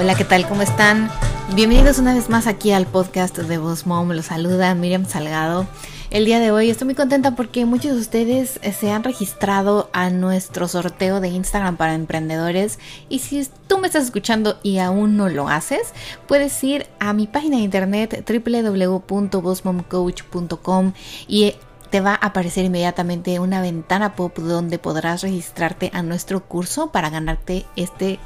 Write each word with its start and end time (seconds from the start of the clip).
Hola, 0.00 0.14
¿qué 0.14 0.22
tal? 0.22 0.46
¿Cómo 0.46 0.62
están? 0.62 1.10
Bienvenidos 1.56 1.98
una 1.98 2.14
vez 2.14 2.30
más 2.30 2.46
aquí 2.46 2.70
al 2.70 2.86
podcast 2.86 3.36
de 3.36 3.58
Voz 3.58 3.84
Mom. 3.84 4.12
Los 4.12 4.26
saluda 4.26 4.72
Miriam 4.76 5.06
Salgado. 5.06 5.66
El 6.10 6.24
día 6.24 6.38
de 6.38 6.52
hoy 6.52 6.70
estoy 6.70 6.84
muy 6.84 6.94
contenta 6.94 7.34
porque 7.34 7.64
muchos 7.64 7.94
de 7.94 7.98
ustedes 7.98 8.60
eh, 8.62 8.70
se 8.70 8.92
han 8.92 9.02
registrado 9.02 9.90
a 9.92 10.10
nuestro 10.10 10.68
sorteo 10.68 11.20
de 11.20 11.30
Instagram 11.30 11.76
para 11.76 11.94
emprendedores 11.94 12.78
y 13.08 13.18
si 13.18 13.44
tú 13.66 13.78
me 13.78 13.88
estás 13.88 14.04
escuchando 14.04 14.60
y 14.62 14.78
aún 14.78 15.16
no 15.16 15.28
lo 15.28 15.48
haces, 15.48 15.92
puedes 16.28 16.62
ir 16.62 16.86
a 17.00 17.12
mi 17.12 17.26
página 17.26 17.56
de 17.56 17.64
internet 17.64 18.24
www.bossmomcoach.com 18.24 20.92
y 21.26 21.56
te 21.90 22.00
va 22.00 22.12
a 22.12 22.26
aparecer 22.26 22.64
inmediatamente 22.64 23.40
una 23.40 23.60
ventana 23.60 24.14
pop 24.14 24.38
donde 24.38 24.78
podrás 24.78 25.22
registrarte 25.22 25.90
a 25.92 26.04
nuestro 26.04 26.44
curso 26.44 26.92
para 26.92 27.10
ganarte 27.10 27.66
este 27.74 28.20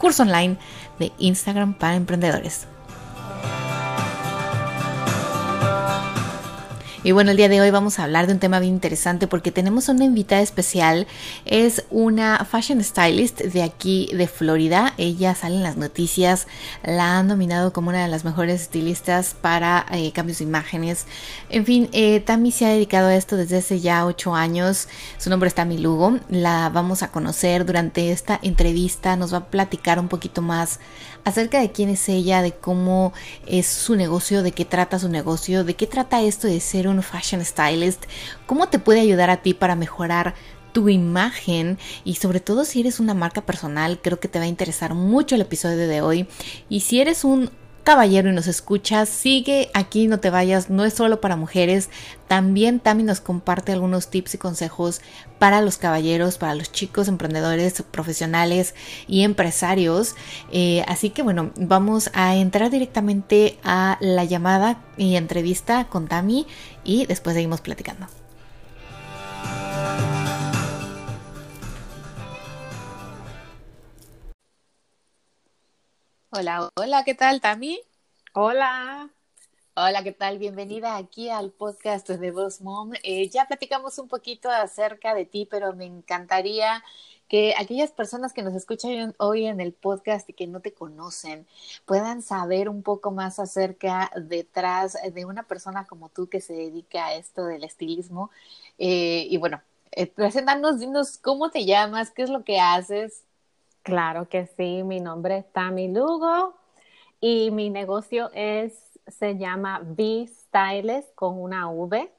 curso 0.00 0.22
online 0.24 0.56
de 0.98 1.12
Instagram 1.18 1.74
para 1.74 1.94
emprendedores. 1.94 2.66
Y 7.02 7.12
bueno, 7.12 7.30
el 7.30 7.38
día 7.38 7.48
de 7.48 7.62
hoy 7.62 7.70
vamos 7.70 7.98
a 7.98 8.04
hablar 8.04 8.26
de 8.26 8.34
un 8.34 8.40
tema 8.40 8.60
bien 8.60 8.74
interesante 8.74 9.26
porque 9.26 9.50
tenemos 9.50 9.88
una 9.88 10.04
invitada 10.04 10.42
especial. 10.42 11.06
Es 11.46 11.86
una 11.88 12.44
fashion 12.44 12.84
stylist 12.84 13.40
de 13.40 13.62
aquí 13.62 14.10
de 14.12 14.28
Florida. 14.28 14.92
Ella 14.98 15.34
sale 15.34 15.54
en 15.56 15.62
las 15.62 15.78
noticias. 15.78 16.46
La 16.84 17.18
han 17.18 17.28
nominado 17.28 17.72
como 17.72 17.88
una 17.88 18.02
de 18.02 18.08
las 18.08 18.26
mejores 18.26 18.60
estilistas 18.60 19.34
para 19.40 19.86
eh, 19.92 20.12
cambios 20.12 20.40
de 20.40 20.44
imágenes. 20.44 21.06
En 21.48 21.64
fin, 21.64 21.88
eh, 21.92 22.20
Tami 22.20 22.52
se 22.52 22.66
ha 22.66 22.68
dedicado 22.68 23.08
a 23.08 23.14
esto 23.14 23.38
desde 23.38 23.56
hace 23.56 23.80
ya 23.80 24.04
ocho 24.04 24.34
años. 24.34 24.86
Su 25.16 25.30
nombre 25.30 25.48
es 25.48 25.54
Tami 25.54 25.78
Lugo. 25.78 26.18
La 26.28 26.68
vamos 26.68 27.02
a 27.02 27.10
conocer 27.10 27.64
durante 27.64 28.12
esta 28.12 28.38
entrevista. 28.42 29.16
Nos 29.16 29.32
va 29.32 29.38
a 29.38 29.44
platicar 29.46 29.98
un 29.98 30.08
poquito 30.08 30.42
más 30.42 30.80
acerca 31.24 31.60
de 31.60 31.72
quién 31.72 31.88
es 31.88 32.08
ella, 32.08 32.42
de 32.42 32.52
cómo 32.52 33.12
es 33.46 33.66
su 33.66 33.96
negocio, 33.96 34.42
de 34.42 34.52
qué 34.52 34.64
trata 34.64 34.98
su 34.98 35.08
negocio, 35.08 35.64
de 35.64 35.74
qué 35.74 35.86
trata 35.86 36.22
esto 36.22 36.46
de 36.46 36.60
ser 36.60 36.88
un 36.88 37.02
fashion 37.02 37.44
stylist, 37.44 38.04
cómo 38.46 38.68
te 38.68 38.78
puede 38.78 39.00
ayudar 39.00 39.30
a 39.30 39.42
ti 39.42 39.54
para 39.54 39.76
mejorar 39.76 40.34
tu 40.72 40.88
imagen 40.88 41.78
y 42.04 42.14
sobre 42.14 42.40
todo 42.40 42.64
si 42.64 42.80
eres 42.80 43.00
una 43.00 43.14
marca 43.14 43.40
personal, 43.40 43.98
creo 44.00 44.20
que 44.20 44.28
te 44.28 44.38
va 44.38 44.44
a 44.44 44.48
interesar 44.48 44.94
mucho 44.94 45.34
el 45.34 45.40
episodio 45.40 45.88
de 45.88 46.00
hoy. 46.00 46.28
Y 46.68 46.80
si 46.80 47.00
eres 47.00 47.24
un 47.24 47.50
caballero 47.90 48.30
y 48.30 48.32
nos 48.32 48.46
escuchas, 48.46 49.08
sigue 49.08 49.68
aquí, 49.74 50.06
no 50.06 50.20
te 50.20 50.30
vayas, 50.30 50.70
no 50.70 50.84
es 50.84 50.94
solo 50.94 51.20
para 51.20 51.34
mujeres, 51.34 51.90
también 52.28 52.78
Tami 52.78 53.02
nos 53.02 53.20
comparte 53.20 53.72
algunos 53.72 54.10
tips 54.10 54.34
y 54.34 54.38
consejos 54.38 55.00
para 55.40 55.60
los 55.60 55.76
caballeros, 55.76 56.38
para 56.38 56.54
los 56.54 56.70
chicos 56.70 57.08
emprendedores, 57.08 57.82
profesionales 57.90 58.76
y 59.08 59.24
empresarios. 59.24 60.14
Eh, 60.52 60.84
así 60.86 61.10
que 61.10 61.22
bueno, 61.22 61.50
vamos 61.56 62.12
a 62.14 62.36
entrar 62.36 62.70
directamente 62.70 63.58
a 63.64 63.98
la 64.00 64.22
llamada 64.22 64.80
y 64.96 65.16
entrevista 65.16 65.88
con 65.88 66.06
Tami 66.06 66.46
y 66.84 67.06
después 67.06 67.34
seguimos 67.34 67.60
platicando. 67.60 68.06
Hola, 76.32 76.70
hola, 76.76 77.04
¿qué 77.04 77.14
tal, 77.14 77.40
Tami? 77.40 77.80
Hola. 78.34 79.10
Hola, 79.74 80.04
¿qué 80.04 80.12
tal? 80.12 80.38
Bienvenida 80.38 80.96
aquí 80.96 81.28
al 81.28 81.50
podcast 81.50 82.08
de 82.08 82.30
Boss 82.30 82.60
Mom. 82.60 82.92
Eh, 83.02 83.28
ya 83.30 83.46
platicamos 83.46 83.98
un 83.98 84.08
poquito 84.08 84.48
acerca 84.50 85.14
de 85.14 85.24
ti, 85.24 85.46
pero 85.50 85.72
me 85.74 85.86
encantaría 85.86 86.84
que 87.28 87.54
aquellas 87.58 87.90
personas 87.92 88.32
que 88.32 88.42
nos 88.42 88.54
escuchan 88.54 89.14
hoy 89.18 89.46
en 89.46 89.60
el 89.60 89.72
podcast 89.72 90.28
y 90.30 90.32
que 90.34 90.46
no 90.46 90.60
te 90.60 90.72
conocen 90.72 91.46
puedan 91.84 92.22
saber 92.22 92.68
un 92.68 92.82
poco 92.82 93.10
más 93.10 93.38
acerca 93.40 94.10
detrás 94.16 94.96
de 95.12 95.24
una 95.24 95.44
persona 95.44 95.86
como 95.86 96.10
tú 96.10 96.28
que 96.28 96.40
se 96.40 96.52
dedica 96.52 97.06
a 97.06 97.14
esto 97.14 97.44
del 97.46 97.64
estilismo. 97.64 98.30
Eh, 98.78 99.26
y 99.28 99.36
bueno, 99.38 99.62
eh, 99.92 100.06
preséntanos, 100.06 100.78
dinos 100.78 101.18
cómo 101.18 101.50
te 101.50 101.64
llamas, 101.64 102.10
qué 102.12 102.22
es 102.22 102.30
lo 102.30 102.44
que 102.44 102.60
haces. 102.60 103.24
Claro 103.82 104.28
que 104.28 104.46
sí, 104.46 104.82
mi 104.84 105.00
nombre 105.00 105.38
es 105.38 105.52
Tami 105.52 105.88
Lugo 105.88 106.54
y 107.20 107.50
mi 107.50 107.70
negocio 107.70 108.30
es, 108.34 108.98
se 109.06 109.38
llama 109.38 109.80
V 109.82 110.26
Stylist 110.26 111.14
con 111.14 111.40
una 111.40 111.70
V. 111.70 112.12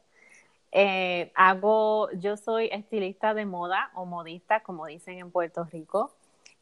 Eh, 0.71 1.31
hago, 1.35 2.09
yo 2.13 2.37
soy 2.37 2.69
estilista 2.71 3.33
de 3.33 3.45
moda 3.45 3.91
o 3.93 4.05
modista, 4.05 4.61
como 4.61 4.85
dicen 4.85 5.19
en 5.19 5.31
Puerto 5.31 5.65
Rico, 5.65 6.11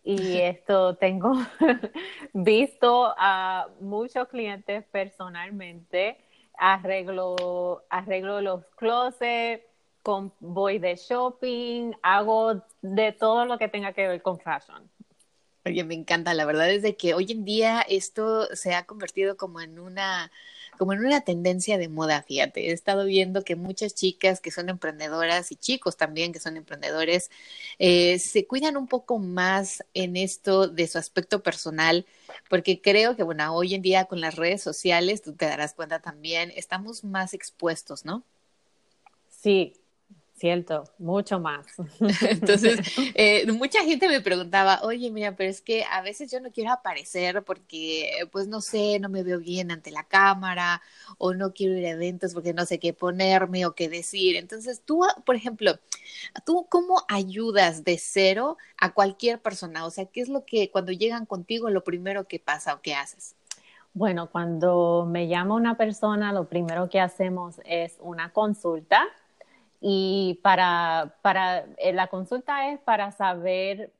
y 0.04 0.38
esto 0.42 0.96
tengo 0.96 1.34
visto 2.34 3.14
a 3.18 3.68
muchos 3.80 4.28
clientes 4.28 4.84
personalmente, 4.92 6.18
arreglo, 6.58 7.84
arreglo 7.90 8.42
los 8.42 8.66
closets, 8.76 9.64
voy 10.40 10.80
de 10.80 10.96
shopping, 10.96 11.92
hago 12.02 12.62
de 12.82 13.12
todo 13.12 13.46
lo 13.46 13.58
que 13.58 13.68
tenga 13.68 13.94
que 13.94 14.08
ver 14.08 14.22
con 14.22 14.40
fashion. 14.40 14.90
Oye, 15.66 15.84
me 15.84 15.94
encanta, 15.94 16.34
la 16.34 16.46
verdad 16.46 16.70
es 16.72 16.82
de 16.82 16.96
que 16.96 17.14
hoy 17.14 17.32
en 17.32 17.46
día 17.46 17.82
esto 17.82 18.56
se 18.56 18.74
ha 18.74 18.86
convertido 18.86 19.38
como 19.38 19.62
en 19.62 19.78
una 19.78 20.32
como 20.80 20.94
en 20.94 21.06
una 21.06 21.20
tendencia 21.20 21.78
de 21.78 21.90
moda, 21.90 22.24
fíjate. 22.24 22.70
He 22.70 22.72
estado 22.72 23.04
viendo 23.04 23.44
que 23.44 23.58
muchas 23.58 23.94
chicas 23.94 24.40
que 24.40 24.50
son 24.50 24.70
emprendedoras 24.70 25.52
y 25.52 25.58
chicos 25.58 25.98
también 25.98 26.32
que 26.32 26.40
son 26.40 26.56
emprendedores 26.56 27.30
eh, 27.80 28.18
se 28.18 28.48
cuidan 28.48 28.78
un 28.78 28.88
poco 28.88 29.20
más 29.20 29.84
en 29.94 30.16
esto 30.16 30.70
de 30.70 30.88
su 30.88 30.98
aspecto 30.98 31.44
personal, 31.44 32.06
porque 32.50 32.80
creo 32.80 33.18
que, 33.18 33.24
bueno, 33.24 33.54
hoy 33.54 33.76
en 33.76 33.82
día 33.82 34.06
con 34.06 34.22
las 34.22 34.38
redes 34.38 34.62
sociales, 34.62 35.22
tú 35.22 35.34
te 35.34 35.48
darás 35.48 35.74
cuenta 35.74 36.00
también, 36.00 36.50
estamos 36.56 37.04
más 37.04 37.34
expuestos, 37.34 38.06
¿no? 38.06 38.24
Sí, 39.28 39.74
Cierto, 40.40 40.86
mucho 41.00 41.38
más. 41.42 41.66
Entonces, 42.22 42.80
eh, 43.16 43.46
mucha 43.52 43.84
gente 43.84 44.08
me 44.08 44.22
preguntaba, 44.22 44.80
oye, 44.84 45.12
mira, 45.12 45.36
pero 45.36 45.50
es 45.50 45.60
que 45.60 45.84
a 45.84 46.02
veces 46.02 46.32
yo 46.32 46.40
no 46.40 46.50
quiero 46.50 46.72
aparecer 46.72 47.44
porque, 47.44 48.10
pues 48.32 48.48
no 48.48 48.62
sé, 48.62 49.00
no 49.00 49.10
me 49.10 49.22
veo 49.22 49.40
bien 49.40 49.70
ante 49.70 49.92
la 49.92 50.06
cámara 50.06 50.82
o 51.18 51.34
no 51.34 51.52
quiero 51.52 51.76
ir 51.76 51.86
a 51.88 51.90
eventos 51.90 52.34
porque 52.34 52.54
no 52.54 52.66
sé 52.66 52.80
qué 52.80 52.94
ponerme 52.94 53.66
o 53.66 53.76
qué 53.76 53.90
decir. 53.90 54.38
Entonces, 54.38 54.82
tú, 54.86 55.02
por 55.26 55.36
ejemplo, 55.36 55.78
¿tú 56.46 56.68
cómo 56.70 57.04
ayudas 57.10 57.84
de 57.84 57.98
cero 57.98 58.56
a 58.78 58.94
cualquier 58.94 59.42
persona? 59.42 59.86
O 59.86 59.92
sea, 59.92 60.06
¿qué 60.06 60.22
es 60.22 60.30
lo 60.30 60.46
que 60.46 60.72
cuando 60.72 60.94
llegan 60.94 61.26
contigo, 61.26 61.70
lo 61.70 61.84
primero 61.84 62.30
que 62.30 62.40
pasa 62.40 62.76
o 62.76 62.82
qué 62.82 62.96
haces? 62.96 63.36
Bueno, 63.94 64.30
cuando 64.30 65.06
me 65.06 65.28
llama 65.28 65.56
una 65.56 65.76
persona, 65.76 66.32
lo 66.32 66.48
primero 66.48 66.88
que 66.90 67.02
hacemos 67.02 67.60
es 67.66 67.98
una 68.00 68.32
consulta 68.32 69.06
y 69.82 70.40
para, 70.44 71.16
para 71.22 71.66
eh, 71.78 71.94
la 71.94 72.08
consulta 72.08 72.72
es 72.72 72.80
para 72.80 73.12
saber 73.12 73.94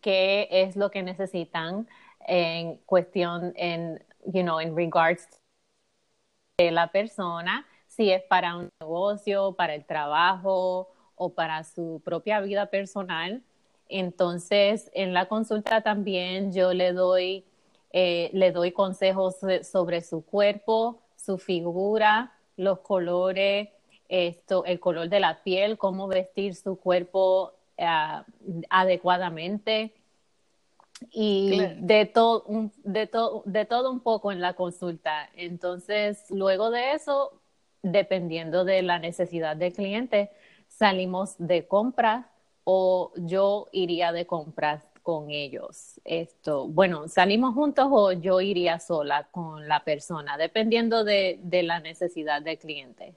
qué 0.00 0.48
es 0.50 0.76
lo 0.76 0.90
que 0.90 1.02
necesitan 1.02 1.88
en 2.26 2.76
cuestión, 2.86 3.52
en, 3.56 4.02
you 4.24 4.42
know, 4.42 4.60
en 4.60 4.76
regards 4.76 5.40
de 6.58 6.70
la 6.70 6.90
persona, 6.90 7.66
si 7.86 8.10
es 8.10 8.22
para 8.22 8.56
un 8.56 8.68
negocio, 8.80 9.52
para 9.52 9.74
el 9.74 9.84
trabajo 9.84 10.88
o 11.16 11.34
para 11.34 11.64
su 11.64 12.00
propia 12.04 12.40
vida 12.40 12.66
personal. 12.66 13.42
Entonces, 13.88 14.90
en 14.94 15.12
la 15.12 15.26
consulta 15.26 15.82
también 15.82 16.52
yo 16.52 16.72
le 16.72 16.92
doy, 16.92 17.44
eh, 17.92 18.30
le 18.32 18.52
doy 18.52 18.72
consejos 18.72 19.36
sobre 19.62 20.00
su 20.00 20.24
cuerpo, 20.24 21.02
su 21.16 21.36
figura, 21.36 22.32
los 22.56 22.80
colores, 22.80 23.68
esto, 24.08 24.64
el 24.64 24.80
color 24.80 25.08
de 25.08 25.20
la 25.20 25.42
piel, 25.42 25.78
cómo 25.78 26.08
vestir 26.08 26.54
su 26.54 26.76
cuerpo 26.78 27.52
ah, 27.78 28.24
adecuadamente. 28.70 29.94
y 31.10 31.60
de, 31.80 32.06
todo, 32.06 32.44
de, 32.84 33.10
de 33.44 33.64
todo 33.66 33.90
un 33.90 34.00
poco 34.00 34.30
en 34.32 34.40
la 34.40 34.54
consulta. 34.54 35.28
Entonces, 35.34 36.24
luego 36.30 36.70
de 36.70 36.92
eso, 36.92 37.40
dependiendo 37.82 38.64
de 38.64 38.82
la 38.82 38.98
necesidad 38.98 39.56
del 39.56 39.72
cliente, 39.72 40.30
salimos 40.68 41.34
de 41.38 41.66
compras 41.66 42.26
o 42.64 43.12
yo 43.16 43.68
iría 43.72 44.12
de 44.12 44.26
compras 44.26 44.84
con 45.02 45.30
ellos. 45.30 46.00
Esto, 46.04 46.68
bueno, 46.68 47.08
salimos 47.08 47.54
juntos 47.54 47.88
o 47.90 48.12
yo 48.12 48.40
iría 48.40 48.78
sola 48.78 49.28
con 49.32 49.66
la 49.68 49.84
persona, 49.84 50.36
dependiendo 50.36 51.04
de, 51.04 51.40
de 51.42 51.62
la 51.64 51.80
necesidad 51.80 52.40
del 52.42 52.58
cliente. 52.58 53.16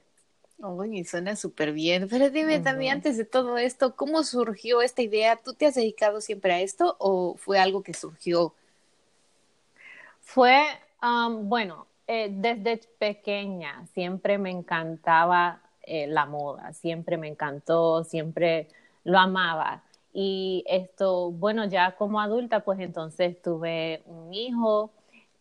Oye, 0.62 1.04
suena 1.04 1.36
súper 1.36 1.72
bien. 1.72 2.08
Pero 2.08 2.30
dime 2.30 2.60
también, 2.60 2.94
antes 2.94 3.16
de 3.16 3.24
todo 3.24 3.58
esto, 3.58 3.94
¿cómo 3.94 4.22
surgió 4.24 4.80
esta 4.80 5.02
idea? 5.02 5.36
¿Tú 5.36 5.52
te 5.52 5.66
has 5.66 5.74
dedicado 5.74 6.20
siempre 6.20 6.52
a 6.52 6.60
esto 6.60 6.96
o 6.98 7.36
fue 7.36 7.58
algo 7.58 7.82
que 7.82 7.92
surgió? 7.92 8.54
Fue, 10.22 10.64
um, 11.02 11.48
bueno, 11.48 11.86
eh, 12.06 12.28
desde 12.30 12.80
pequeña 12.98 13.86
siempre 13.92 14.38
me 14.38 14.50
encantaba 14.50 15.60
eh, 15.82 16.06
la 16.06 16.26
moda, 16.26 16.72
siempre 16.72 17.16
me 17.16 17.28
encantó, 17.28 18.02
siempre 18.04 18.68
lo 19.04 19.18
amaba. 19.18 19.82
Y 20.12 20.64
esto, 20.66 21.30
bueno, 21.30 21.66
ya 21.66 21.94
como 21.96 22.20
adulta, 22.20 22.60
pues 22.60 22.80
entonces 22.80 23.40
tuve 23.42 24.02
un 24.06 24.32
hijo, 24.32 24.90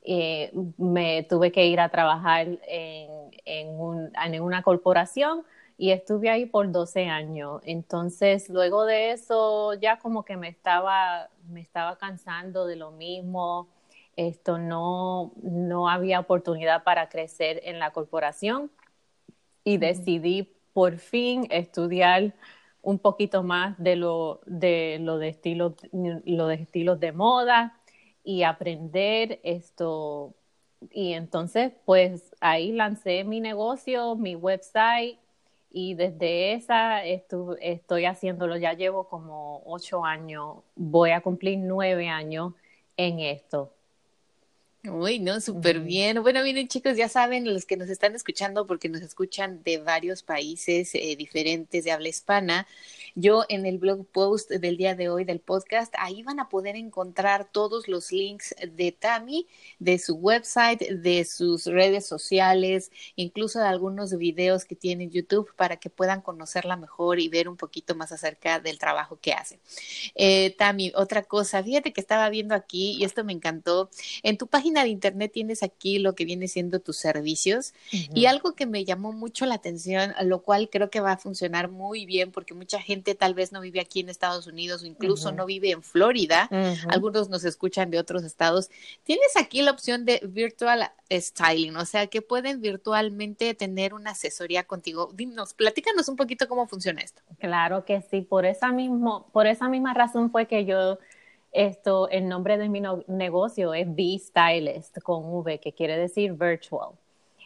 eh, 0.04 0.52
me 0.78 1.24
tuve 1.24 1.52
que 1.52 1.66
ir 1.66 1.80
a 1.80 1.90
trabajar 1.90 2.48
en, 2.68 3.10
en, 3.46 4.42
una 4.42 4.64
corporación 4.64 5.44
y 5.78 5.92
estuve 5.92 6.30
ahí 6.30 6.46
por 6.46 6.72
12 6.72 7.08
años. 7.08 7.62
Entonces, 7.66 8.50
luego 8.50 8.86
de 8.86 9.12
eso, 9.12 9.74
ya 9.76 10.00
como 10.00 10.24
que 10.26 10.38
me 10.38 10.48
estaba, 10.48 11.30
me 11.50 11.62
estaba 11.62 11.98
cansando 11.98 12.66
de 12.66 12.76
lo 12.76 12.92
mismo. 12.92 13.68
Esto 14.16 14.58
no, 14.58 15.34
no 15.42 15.90
había 15.90 16.20
oportunidad 16.20 16.84
para 16.84 17.10
crecer 17.10 17.62
en 17.64 17.80
la 17.80 17.92
corporación 17.92 18.72
y 19.64 19.78
decidí 19.78 20.56
por 20.74 20.98
fin 20.98 21.48
estudiar 21.50 22.34
un 22.82 23.00
poquito 23.00 23.44
más 23.44 23.78
de 23.80 23.96
lo 23.96 24.42
de 24.46 25.00
lo 25.02 25.18
de 25.18 25.30
estilos 25.30 25.74
lo 25.92 26.48
de 26.48 26.56
estilos 26.56 27.00
de 27.00 27.12
moda 27.12 27.80
y 28.24 28.44
aprender 28.44 29.40
esto 29.44 30.36
y 30.92 31.14
entonces 31.14 31.72
pues 31.86 32.34
ahí 32.40 32.72
lancé 32.72 33.24
mi 33.24 33.40
negocio 33.40 34.16
mi 34.16 34.36
website 34.36 35.18
y 35.72 35.94
desde 35.96 36.54
esa 36.54 37.04
estoy 37.06 38.06
haciéndolo 38.06 38.58
ya 38.58 38.74
llevo 38.74 39.08
como 39.08 39.62
ocho 39.66 40.06
años 40.06 40.58
voy 40.76 41.12
a 41.12 41.22
cumplir 41.22 41.60
nueve 41.60 42.10
años 42.10 42.54
en 42.98 43.20
esto 43.20 43.72
Uy, 44.90 45.20
no, 45.20 45.42
súper 45.42 45.80
bien. 45.80 46.22
Bueno, 46.22 46.44
miren 46.44 46.68
chicos, 46.68 46.96
ya 46.98 47.10
saben 47.10 47.52
los 47.52 47.66
que 47.66 47.78
nos 47.78 47.90
están 47.90 48.14
escuchando, 48.16 48.68
porque 48.68 48.90
nos 48.90 49.02
escuchan 49.02 49.64
de 49.64 49.80
varios 49.80 50.22
países 50.22 50.94
eh, 50.94 51.16
diferentes 51.18 51.84
de 51.84 51.92
habla 51.92 52.10
hispana. 52.10 52.68
Yo 53.18 53.46
en 53.48 53.66
el 53.66 53.78
blog 53.78 54.06
post 54.08 54.52
del 54.52 54.76
día 54.76 54.94
de 54.94 55.08
hoy 55.08 55.24
del 55.24 55.40
podcast, 55.40 55.94
ahí 55.98 56.22
van 56.22 56.42
a 56.42 56.50
poder 56.50 56.76
encontrar 56.76 57.50
todos 57.50 57.88
los 57.88 58.12
links 58.12 58.54
de 58.74 58.92
Tami, 58.92 59.48
de 59.80 60.00
su 60.00 60.16
website, 60.16 60.82
de 60.82 61.24
sus 61.24 61.64
redes 61.66 62.06
sociales, 62.06 62.92
incluso 63.16 63.60
de 63.60 63.68
algunos 63.68 64.18
videos 64.18 64.66
que 64.66 64.76
tiene 64.76 65.06
en 65.06 65.12
YouTube 65.12 65.50
para 65.56 65.78
que 65.78 65.90
puedan 65.90 66.20
conocerla 66.20 66.76
mejor 66.76 67.22
y 67.22 67.30
ver 67.30 67.48
un 67.48 67.56
poquito 67.56 67.96
más 67.96 68.12
acerca 68.12 68.60
del 68.60 68.80
trabajo 68.80 69.18
que 69.22 69.32
hace. 69.32 69.60
Eh, 70.16 70.54
Tami, 70.58 70.92
otra 70.94 71.24
cosa, 71.24 71.64
fíjate 71.64 71.94
que 71.94 72.02
estaba 72.02 72.30
viendo 72.30 72.54
aquí 72.54 72.98
y 73.00 73.06
esto 73.06 73.24
me 73.24 73.32
encantó. 73.32 73.90
En 74.24 74.38
tu 74.38 74.48
página 74.48 74.84
de 74.84 74.90
internet 74.90 75.32
tienes 75.32 75.64
aquí 75.64 76.00
lo 76.00 76.16
que 76.16 76.26
viene 76.26 76.50
siendo 76.50 76.82
tus 76.82 76.98
servicios 76.98 77.74
y 77.92 78.26
algo 78.26 78.56
que 78.56 78.66
me 78.66 78.84
llamó 78.84 79.14
mucho 79.14 79.46
la 79.46 79.56
atención, 79.56 80.14
lo 80.24 80.42
cual 80.42 80.70
creo 80.70 80.90
que 80.90 81.00
va 81.00 81.14
a 81.14 81.18
funcionar 81.18 81.70
muy 81.70 82.06
bien 82.06 82.34
porque 82.34 82.54
mucha 82.54 82.82
gente 82.82 83.05
tal 83.14 83.36
vez 83.36 83.52
no 83.52 83.62
vive 83.62 83.80
aquí 83.80 84.00
en 84.00 84.10
Estados 84.10 84.48
Unidos 84.48 84.82
o 84.82 84.88
incluso 84.88 85.32
no 85.32 85.46
vive 85.46 85.72
en 85.72 85.84
Florida, 85.84 86.50
algunos 86.88 87.30
nos 87.30 87.44
escuchan 87.44 87.92
de 87.92 88.00
otros 88.00 88.24
estados. 88.24 88.70
Tienes 89.04 89.38
aquí 89.38 89.62
la 89.62 89.72
opción 89.72 90.06
de 90.06 90.22
virtual 90.24 90.90
styling, 91.12 91.76
o 91.76 91.86
sea 91.86 92.08
que 92.08 92.22
pueden 92.22 92.62
virtualmente 92.62 93.54
tener 93.54 93.94
una 93.94 94.12
asesoría 94.12 94.64
contigo. 94.64 95.12
Dinos, 95.14 95.54
platícanos 95.54 96.08
un 96.08 96.16
poquito 96.16 96.48
cómo 96.48 96.68
funciona 96.68 97.02
esto. 97.02 97.22
Claro 97.38 97.86
que 97.86 98.02
sí, 98.02 98.22
por 98.22 98.46
esa 98.46 98.72
mismo, 98.72 99.28
por 99.32 99.46
esa 99.46 99.70
misma 99.70 99.94
razón 99.94 100.32
fue 100.32 100.48
que 100.48 100.66
yo 100.66 100.98
esto, 101.56 102.10
el 102.10 102.28
nombre 102.28 102.58
de 102.58 102.68
mi 102.68 102.82
negocio 103.08 103.74
es 103.74 103.88
V 103.88 104.20
Stylist 104.20 105.00
con 105.00 105.24
V, 105.24 105.60
que 105.60 105.72
quiere 105.72 105.98
decir 105.98 106.34
virtual. 106.34 106.90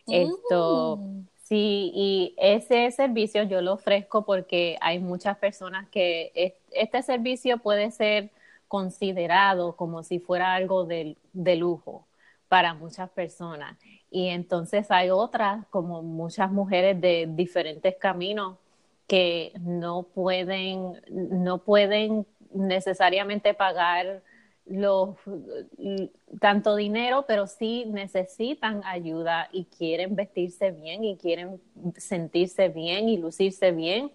Esto, 0.07 0.97
mm. 0.97 1.27
Sí, 1.49 1.91
y 1.93 2.35
ese 2.37 2.91
servicio 2.91 3.43
yo 3.43 3.61
lo 3.61 3.73
ofrezco 3.73 4.25
porque 4.25 4.77
hay 4.81 4.99
muchas 4.99 5.37
personas 5.37 5.89
que 5.89 6.55
este 6.71 7.01
servicio 7.03 7.57
puede 7.57 7.91
ser 7.91 8.31
considerado 8.67 9.75
como 9.75 10.03
si 10.03 10.19
fuera 10.19 10.53
algo 10.53 10.85
de, 10.85 11.17
de 11.33 11.55
lujo 11.55 12.07
para 12.47 12.73
muchas 12.73 13.09
personas. 13.09 13.77
Y 14.11 14.29
entonces 14.29 14.91
hay 14.91 15.09
otras, 15.09 15.65
como 15.71 16.03
muchas 16.03 16.51
mujeres 16.51 16.99
de 17.01 17.27
diferentes 17.29 17.95
caminos, 17.97 18.57
que 19.07 19.53
no 19.59 20.03
pueden, 20.03 21.01
no 21.09 21.57
pueden 21.59 22.27
necesariamente 22.53 23.53
pagar 23.55 24.21
los, 24.69 25.15
tanto 26.39 26.75
dinero, 26.75 27.25
pero 27.27 27.47
sí 27.47 27.85
necesitan 27.87 28.81
ayuda 28.85 29.49
y 29.51 29.65
quieren 29.65 30.15
vestirse 30.15 30.71
bien 30.71 31.03
y 31.03 31.17
quieren 31.17 31.59
sentirse 31.97 32.69
bien 32.69 33.09
y 33.09 33.17
lucirse 33.17 33.71
bien. 33.71 34.11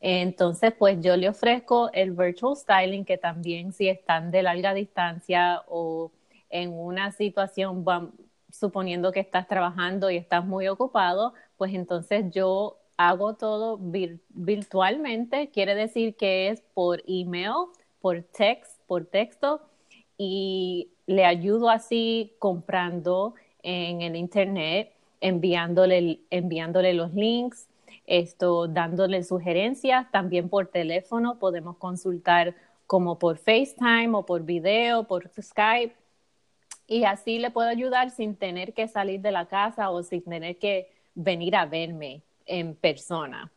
Entonces, 0.00 0.72
pues 0.78 1.00
yo 1.00 1.16
le 1.16 1.28
ofrezco 1.28 1.90
el 1.92 2.12
virtual 2.12 2.56
styling, 2.56 3.04
que 3.04 3.18
también 3.18 3.72
si 3.72 3.88
están 3.88 4.30
de 4.30 4.42
larga 4.42 4.74
distancia 4.74 5.62
o 5.68 6.12
en 6.50 6.72
una 6.72 7.12
situación, 7.12 7.84
suponiendo 8.50 9.12
que 9.12 9.20
estás 9.20 9.46
trabajando 9.48 10.10
y 10.10 10.16
estás 10.16 10.44
muy 10.44 10.68
ocupado, 10.68 11.34
pues 11.56 11.74
entonces 11.74 12.26
yo 12.32 12.78
hago 12.96 13.34
todo 13.34 13.78
virtualmente, 14.30 15.50
quiere 15.50 15.74
decir 15.74 16.16
que 16.16 16.48
es 16.48 16.62
por 16.74 17.02
email, 17.06 17.68
por 18.00 18.22
text, 18.22 18.77
por 18.88 19.04
texto 19.04 19.60
y 20.16 20.88
le 21.06 21.24
ayudo 21.24 21.70
así 21.70 22.32
comprando 22.40 23.34
en 23.62 24.02
el 24.02 24.16
internet, 24.16 24.92
enviándole, 25.20 26.20
enviándole 26.30 26.94
los 26.94 27.14
links, 27.14 27.68
esto, 28.06 28.66
dándole 28.66 29.22
sugerencias, 29.22 30.10
también 30.10 30.48
por 30.48 30.66
teléfono 30.66 31.38
podemos 31.38 31.76
consultar 31.76 32.56
como 32.86 33.18
por 33.18 33.36
FaceTime 33.36 34.10
o 34.14 34.24
por 34.24 34.42
video, 34.42 35.04
por 35.04 35.30
Skype, 35.40 35.94
y 36.86 37.04
así 37.04 37.38
le 37.38 37.50
puedo 37.50 37.68
ayudar 37.68 38.10
sin 38.10 38.34
tener 38.34 38.72
que 38.72 38.88
salir 38.88 39.20
de 39.20 39.30
la 39.30 39.46
casa 39.46 39.90
o 39.90 40.02
sin 40.02 40.22
tener 40.22 40.58
que 40.58 40.90
venir 41.14 41.54
a 41.54 41.66
verme 41.66 42.22
en 42.46 42.74
persona. 42.74 43.52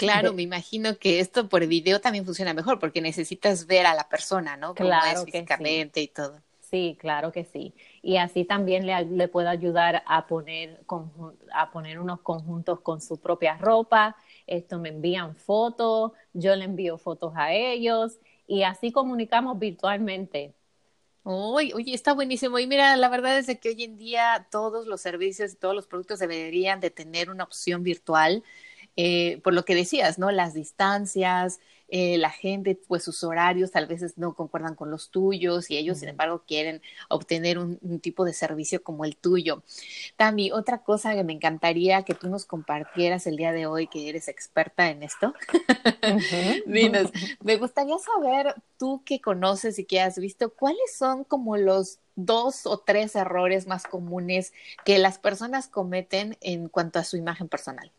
Claro, 0.00 0.32
me 0.32 0.42
imagino 0.42 0.98
que 0.98 1.20
esto 1.20 1.48
por 1.48 1.66
video 1.66 2.00
también 2.00 2.24
funciona 2.24 2.54
mejor 2.54 2.78
porque 2.78 3.00
necesitas 3.00 3.66
ver 3.66 3.86
a 3.86 3.94
la 3.94 4.08
persona, 4.08 4.56
¿no? 4.56 4.74
claro 4.74 5.24
físicamente 5.24 6.00
y 6.00 6.08
todo. 6.08 6.40
Sí, 6.60 6.96
claro 7.00 7.32
que 7.32 7.44
sí. 7.44 7.74
Y 8.00 8.16
así 8.16 8.44
también 8.44 8.86
le, 8.86 9.04
le 9.04 9.28
puedo 9.28 9.48
ayudar 9.48 10.04
a 10.06 10.26
poner, 10.26 10.80
a 11.52 11.70
poner 11.72 11.98
unos 11.98 12.20
conjuntos 12.20 12.80
con 12.80 13.00
su 13.00 13.18
propia 13.18 13.56
ropa. 13.58 14.16
Esto 14.46 14.78
me 14.78 14.90
envían 14.90 15.34
fotos, 15.34 16.12
yo 16.32 16.54
le 16.54 16.64
envío 16.64 16.96
fotos 16.96 17.32
a 17.36 17.52
ellos 17.52 18.18
y 18.46 18.62
así 18.62 18.92
comunicamos 18.92 19.58
virtualmente. 19.58 20.54
Oye, 21.22 21.72
oye, 21.74 21.94
está 21.94 22.14
buenísimo. 22.14 22.58
Y 22.58 22.66
mira, 22.66 22.96
la 22.96 23.08
verdad 23.08 23.38
es 23.38 23.46
que 23.58 23.68
hoy 23.68 23.82
en 23.84 23.96
día 23.98 24.46
todos 24.50 24.86
los 24.86 25.00
servicios 25.02 25.52
y 25.52 25.56
todos 25.56 25.74
los 25.74 25.86
productos 25.86 26.18
deberían 26.18 26.80
de 26.80 26.90
tener 26.90 27.30
una 27.30 27.44
opción 27.44 27.82
virtual. 27.82 28.42
Eh, 29.02 29.40
por 29.42 29.54
lo 29.54 29.64
que 29.64 29.74
decías, 29.74 30.18
¿no? 30.18 30.30
Las 30.30 30.52
distancias, 30.52 31.58
eh, 31.88 32.18
la 32.18 32.28
gente, 32.28 32.78
pues 32.86 33.02
sus 33.02 33.24
horarios 33.24 33.70
tal 33.70 33.86
vez 33.86 34.18
no 34.18 34.34
concuerdan 34.34 34.74
con 34.74 34.90
los 34.90 35.08
tuyos 35.08 35.70
y 35.70 35.78
ellos, 35.78 36.00
sin 36.00 36.10
embargo, 36.10 36.44
quieren 36.46 36.82
obtener 37.08 37.58
un, 37.58 37.78
tipo 38.00 38.26
de 38.26 38.34
servicio 38.34 38.82
como 38.82 39.06
el 39.06 39.16
tuyo. 39.16 39.62
Tami, 40.16 40.52
otra 40.52 40.82
cosa 40.82 41.14
que 41.14 41.24
me 41.24 41.32
encantaría 41.32 42.02
que 42.02 42.12
tú 42.12 42.28
nos 42.28 42.44
compartieras 42.44 43.26
el 43.26 43.38
día 43.38 43.52
de 43.52 43.64
hoy, 43.64 43.86
que 43.86 44.10
eres 44.10 44.28
experta 44.28 44.90
en 44.90 45.02
esto. 45.02 45.32
Dinos, 46.66 47.10
me 47.42 47.56
gustaría 47.56 47.96
saber, 47.98 48.54
tú 48.78 49.02
que 49.06 49.22
conoces 49.22 49.78
y 49.78 49.86
que 49.86 50.02
has 50.02 50.18
visto, 50.18 50.50
¿cuáles 50.52 50.94
son 50.94 51.24
como 51.24 51.56
los 51.56 52.00
dos 52.16 52.66
o 52.66 52.76
tres 52.76 53.16
errores 53.16 53.66
más 53.66 53.84
comunes 53.84 54.52
que 54.84 54.98
las 54.98 55.18
personas 55.18 55.68
cometen 55.68 56.36
en 56.42 56.68
cuanto 56.68 56.98
a 56.98 57.04
su 57.04 57.16
imagen 57.16 57.48
personal? 57.48 57.90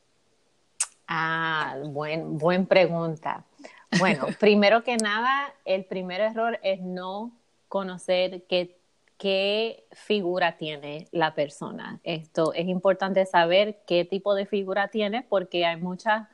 Ah, 1.14 1.76
buen, 1.88 2.38
buen 2.38 2.66
pregunta. 2.66 3.44
Bueno, 4.00 4.28
primero 4.40 4.82
que 4.86 4.96
nada, 4.96 5.54
el 5.66 5.84
primer 5.84 6.22
error 6.22 6.58
es 6.64 6.80
no 6.80 7.34
conocer 7.68 8.44
qué, 8.44 8.78
qué 9.18 9.84
figura 9.92 10.56
tiene 10.56 11.10
la 11.12 11.36
persona. 11.36 12.00
Esto 12.06 12.54
es 12.54 12.66
importante 12.70 13.26
saber 13.26 13.82
qué 13.86 14.06
tipo 14.06 14.36
de 14.36 14.46
figura 14.46 14.88
tiene 14.88 15.22
porque 15.24 15.66
hay 15.66 15.76
muchas 15.82 16.30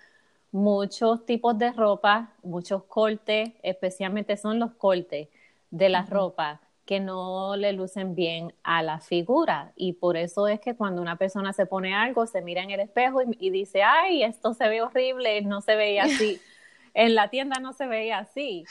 muchos 0.52 1.26
tipos 1.26 1.58
de 1.58 1.72
ropa, 1.72 2.34
muchos 2.44 2.84
cortes, 2.84 3.54
especialmente 3.64 4.38
son 4.38 4.60
los 4.60 4.74
cortes 4.74 5.28
de 5.72 5.90
la 5.90 6.04
ropa 6.04 6.62
que 6.88 7.00
no 7.00 7.56
le 7.58 7.74
lucen 7.74 8.16
bien 8.16 8.54
a 8.64 8.82
la 8.82 9.00
figura. 9.00 9.74
Y 9.76 9.94
por 9.94 10.18
eso 10.18 10.48
es 10.48 10.60
que 10.60 10.76
cuando 10.76 11.02
una 11.02 11.18
persona 11.18 11.54
se 11.54 11.68
pone 11.68 11.94
algo, 11.94 12.26
se 12.26 12.42
mira 12.42 12.64
en 12.64 12.72
el 12.72 12.80
espejo 12.80 13.22
y, 13.22 13.50
dice, 13.52 13.84
ay, 13.84 14.24
esto 14.24 14.56
se 14.56 14.68
ve 14.68 14.82
horrible, 14.82 15.44
no 15.44 15.62
se 15.62 15.76
veía 15.76 16.06
así. 16.06 16.42
en 16.96 17.14
la 17.14 17.30
tienda 17.30 17.60
no 17.60 17.74
se 17.74 17.86
veía 17.86 18.20
así, 18.20 18.66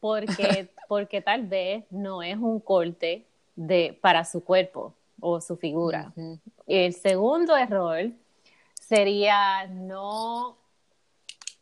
porque, 0.00 0.70
porque 0.88 1.20
tal 1.20 1.46
vez 1.46 1.84
no 1.90 2.22
es 2.22 2.38
un 2.38 2.60
corte 2.60 3.26
de, 3.56 3.98
para 4.00 4.24
su 4.24 4.44
cuerpo 4.44 4.94
o 5.20 5.40
su 5.40 5.56
figura. 5.56 6.12
El 6.66 6.94
segundo 6.94 7.56
error 7.56 8.10
sería 8.80 9.66
no, 9.66 10.56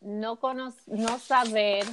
no, 0.01 0.39
no 0.85 1.19
saber 1.19 1.85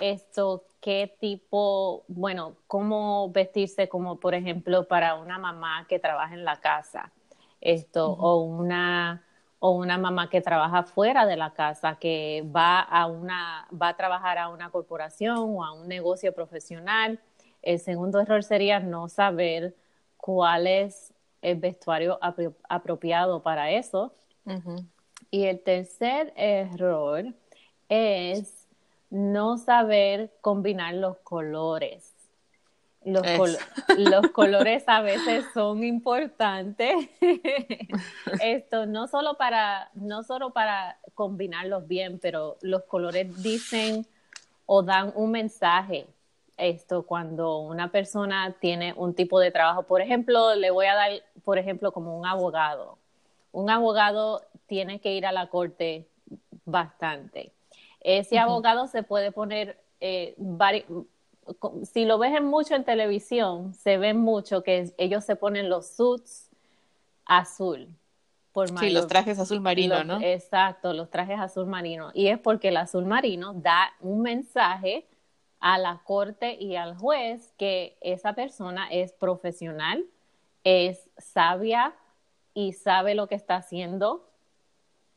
esto, 0.00 0.64
qué 0.80 1.14
tipo, 1.20 2.04
bueno, 2.08 2.56
cómo 2.66 3.30
vestirse 3.30 3.88
como 3.88 4.18
por 4.18 4.34
ejemplo 4.34 4.88
para 4.88 5.14
una 5.14 5.38
mamá 5.38 5.86
que 5.88 5.98
trabaja 5.98 6.34
en 6.34 6.44
la 6.44 6.60
casa, 6.60 7.12
esto, 7.60 8.12
o 8.12 8.42
una 8.42 9.24
o 9.62 9.72
una 9.72 9.98
mamá 9.98 10.30
que 10.30 10.40
trabaja 10.40 10.82
fuera 10.84 11.26
de 11.26 11.36
la 11.36 11.52
casa, 11.52 11.96
que 11.96 12.42
va 12.44 12.80
a 12.80 13.06
una, 13.06 13.68
va 13.70 13.88
a 13.88 13.96
trabajar 13.96 14.38
a 14.38 14.48
una 14.48 14.70
corporación 14.70 15.36
o 15.38 15.62
a 15.62 15.72
un 15.72 15.86
negocio 15.86 16.32
profesional. 16.32 17.20
El 17.62 17.78
segundo 17.78 18.20
error 18.20 18.42
sería 18.42 18.80
no 18.80 19.10
saber 19.10 19.74
cuál 20.16 20.66
es 20.66 21.12
el 21.42 21.58
vestuario 21.58 22.18
apropiado 22.68 23.42
para 23.42 23.70
eso. 23.70 24.14
Y 25.30 25.44
el 25.44 25.60
tercer 25.60 26.32
error 26.36 27.26
es 27.90 28.59
no 29.10 29.58
saber 29.58 30.32
combinar 30.40 30.94
los 30.94 31.18
colores. 31.18 32.14
Los, 33.02 33.24
los, 33.96 34.30
colores 34.32 34.84
a 34.86 35.00
veces 35.00 35.44
son 35.54 35.82
importantes. 35.84 37.08
Esto 38.42 38.84
no 38.86 39.08
solo 39.08 39.34
para 39.38 39.90
no 39.94 40.22
solo 40.22 40.50
para 40.50 40.98
combinarlos 41.14 41.88
bien, 41.88 42.18
pero 42.18 42.58
los 42.60 42.84
colores 42.84 43.42
dicen 43.42 44.06
o 44.66 44.82
dan 44.82 45.12
un 45.16 45.30
mensaje. 45.30 46.06
Esto 46.58 47.04
cuando 47.04 47.60
una 47.60 47.90
persona 47.90 48.54
tiene 48.60 48.92
un 48.94 49.14
tipo 49.14 49.40
de 49.40 49.50
trabajo, 49.50 49.84
por 49.84 50.02
ejemplo, 50.02 50.54
le 50.54 50.70
voy 50.70 50.86
a 50.86 50.94
dar, 50.94 51.10
por 51.42 51.56
ejemplo, 51.56 51.92
como 51.92 52.18
un 52.18 52.26
abogado. 52.26 52.98
Un 53.50 53.70
abogado 53.70 54.42
tiene 54.66 55.00
que 55.00 55.14
ir 55.14 55.24
a 55.24 55.32
la 55.32 55.48
corte 55.48 56.06
bastante 56.66 57.50
ese 58.00 58.38
abogado 58.38 58.86
se 58.86 59.02
puede 59.02 59.30
poner, 59.32 59.78
eh, 60.00 60.34
si 61.84 62.04
lo 62.04 62.18
ves 62.18 62.40
mucho 62.42 62.74
en 62.74 62.84
televisión, 62.84 63.74
se 63.74 63.98
ve 63.98 64.14
mucho 64.14 64.62
que 64.62 64.92
ellos 64.96 65.24
se 65.24 65.36
ponen 65.36 65.68
los 65.68 65.86
suits 65.88 66.48
azul. 67.26 67.88
Por 68.52 68.68
sí, 68.78 68.90
los 68.90 69.06
trajes 69.06 69.38
azul 69.38 69.60
marino, 69.60 70.02
¿no? 70.02 70.20
Exacto, 70.20 70.92
los 70.92 71.08
trajes 71.08 71.38
azul 71.38 71.66
marino. 71.66 72.10
Y 72.14 72.28
es 72.28 72.38
porque 72.38 72.68
el 72.68 72.78
azul 72.78 73.06
marino 73.06 73.54
da 73.54 73.92
un 74.00 74.22
mensaje 74.22 75.06
a 75.60 75.78
la 75.78 76.00
corte 76.04 76.54
y 76.54 76.74
al 76.74 76.96
juez 76.96 77.52
que 77.58 77.96
esa 78.00 78.32
persona 78.32 78.88
es 78.90 79.12
profesional, 79.12 80.04
es 80.64 81.08
sabia 81.16 81.94
y 82.54 82.72
sabe 82.72 83.14
lo 83.14 83.28
que 83.28 83.36
está 83.36 83.56
haciendo. 83.56 84.26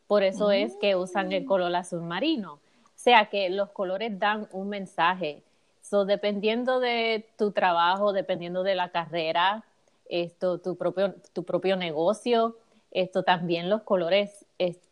Por 0.05 0.21
eso 0.21 0.51
es 0.51 0.75
que 0.75 0.95
usan 0.95 1.31
el 1.31 1.45
color 1.45 1.75
azul 1.75 2.01
marino 2.01 2.59
sea 3.03 3.25
que 3.25 3.49
los 3.49 3.69
colores 3.71 4.17
dan 4.17 4.47
un 4.51 4.69
mensaje. 4.69 5.43
So, 5.81 6.05
dependiendo 6.05 6.79
de 6.79 7.25
tu 7.37 7.51
trabajo, 7.51 8.13
dependiendo 8.13 8.63
de 8.63 8.75
la 8.75 8.89
carrera, 8.89 9.65
esto, 10.07 10.59
tu 10.59 10.77
propio, 10.77 11.13
tu 11.33 11.43
propio 11.43 11.75
negocio, 11.75 12.55
esto 12.91 13.23
también 13.23 13.69
los 13.69 13.81
colores 13.81 14.45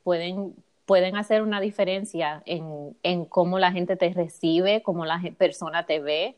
pueden, 0.04 0.54
pueden 0.86 1.16
hacer 1.16 1.42
una 1.42 1.62
diferencia 1.62 2.44
en, 2.46 2.98
en, 3.04 3.24
cómo 3.24 3.60
la 3.60 3.72
gente 3.72 3.96
te 3.96 4.10
recibe, 4.10 4.82
cómo 4.82 5.06
la 5.06 5.22
persona 5.38 5.86
te 5.86 6.02
ve 6.02 6.36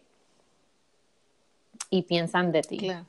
y 1.90 2.04
piensan 2.04 2.52
de 2.52 2.62
ti. 2.62 2.78
Claro. 2.78 3.06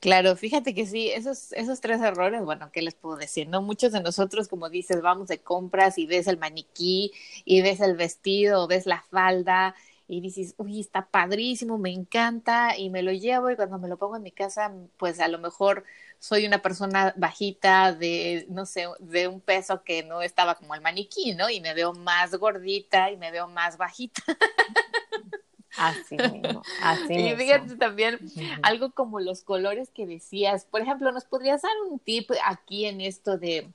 Claro, 0.00 0.34
fíjate 0.34 0.74
que 0.74 0.86
sí, 0.86 1.10
esos, 1.10 1.52
esos 1.52 1.80
tres 1.82 2.00
errores, 2.00 2.42
bueno, 2.42 2.70
¿qué 2.72 2.80
les 2.80 2.94
puedo 2.94 3.16
decir? 3.16 3.48
No 3.48 3.60
muchos 3.60 3.92
de 3.92 4.00
nosotros, 4.00 4.48
como 4.48 4.70
dices, 4.70 5.02
vamos 5.02 5.28
de 5.28 5.42
compras 5.42 5.98
y 5.98 6.06
ves 6.06 6.26
el 6.26 6.38
maniquí 6.38 7.12
y 7.44 7.60
ves 7.60 7.80
el 7.80 7.96
vestido, 7.96 8.66
ves 8.66 8.86
la 8.86 9.02
falda 9.10 9.74
y 10.08 10.22
dices, 10.22 10.54
uy, 10.56 10.80
está 10.80 11.06
padrísimo, 11.10 11.76
me 11.76 11.92
encanta 11.92 12.78
y 12.78 12.88
me 12.88 13.02
lo 13.02 13.12
llevo 13.12 13.50
y 13.50 13.56
cuando 13.56 13.78
me 13.78 13.88
lo 13.88 13.98
pongo 13.98 14.16
en 14.16 14.22
mi 14.22 14.32
casa, 14.32 14.72
pues 14.96 15.20
a 15.20 15.28
lo 15.28 15.38
mejor 15.38 15.84
soy 16.18 16.46
una 16.46 16.62
persona 16.62 17.12
bajita 17.18 17.92
de, 17.92 18.46
no 18.48 18.64
sé, 18.64 18.86
de 19.00 19.28
un 19.28 19.40
peso 19.42 19.84
que 19.84 20.02
no 20.02 20.22
estaba 20.22 20.54
como 20.54 20.74
el 20.74 20.80
maniquí, 20.80 21.34
¿no? 21.34 21.50
Y 21.50 21.60
me 21.60 21.74
veo 21.74 21.92
más 21.92 22.34
gordita 22.36 23.10
y 23.10 23.18
me 23.18 23.30
veo 23.30 23.48
más 23.48 23.76
bajita. 23.76 24.22
Así 25.76 26.16
mismo, 26.16 26.62
así 26.82 27.14
Y 27.14 27.36
fíjate 27.36 27.76
también 27.76 28.18
algo 28.62 28.90
como 28.90 29.20
los 29.20 29.42
colores 29.42 29.90
que 29.90 30.06
decías. 30.06 30.64
Por 30.64 30.80
ejemplo, 30.80 31.12
¿nos 31.12 31.24
podrías 31.24 31.62
dar 31.62 31.72
un 31.88 31.98
tip 31.98 32.30
aquí 32.44 32.86
en 32.86 33.00
esto 33.00 33.38
de 33.38 33.68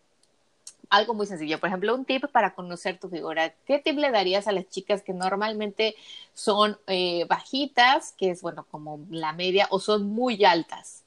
algo 0.89 1.13
muy 1.13 1.25
sencillo? 1.25 1.59
Por 1.59 1.69
ejemplo, 1.69 1.95
un 1.95 2.05
tip 2.05 2.25
para 2.27 2.53
conocer 2.53 2.99
tu 2.99 3.09
figura. 3.09 3.53
¿Qué 3.65 3.79
tip 3.79 3.97
le 3.97 4.11
darías 4.11 4.47
a 4.47 4.51
las 4.51 4.67
chicas 4.69 5.01
que 5.01 5.13
normalmente 5.13 5.95
son 6.33 6.77
eh, 6.87 7.25
bajitas, 7.29 8.13
que 8.17 8.31
es 8.31 8.41
bueno, 8.41 8.65
como 8.69 8.99
la 9.09 9.33
media, 9.33 9.67
o 9.69 9.79
son 9.79 10.05
muy 10.07 10.43
altas? 10.43 11.03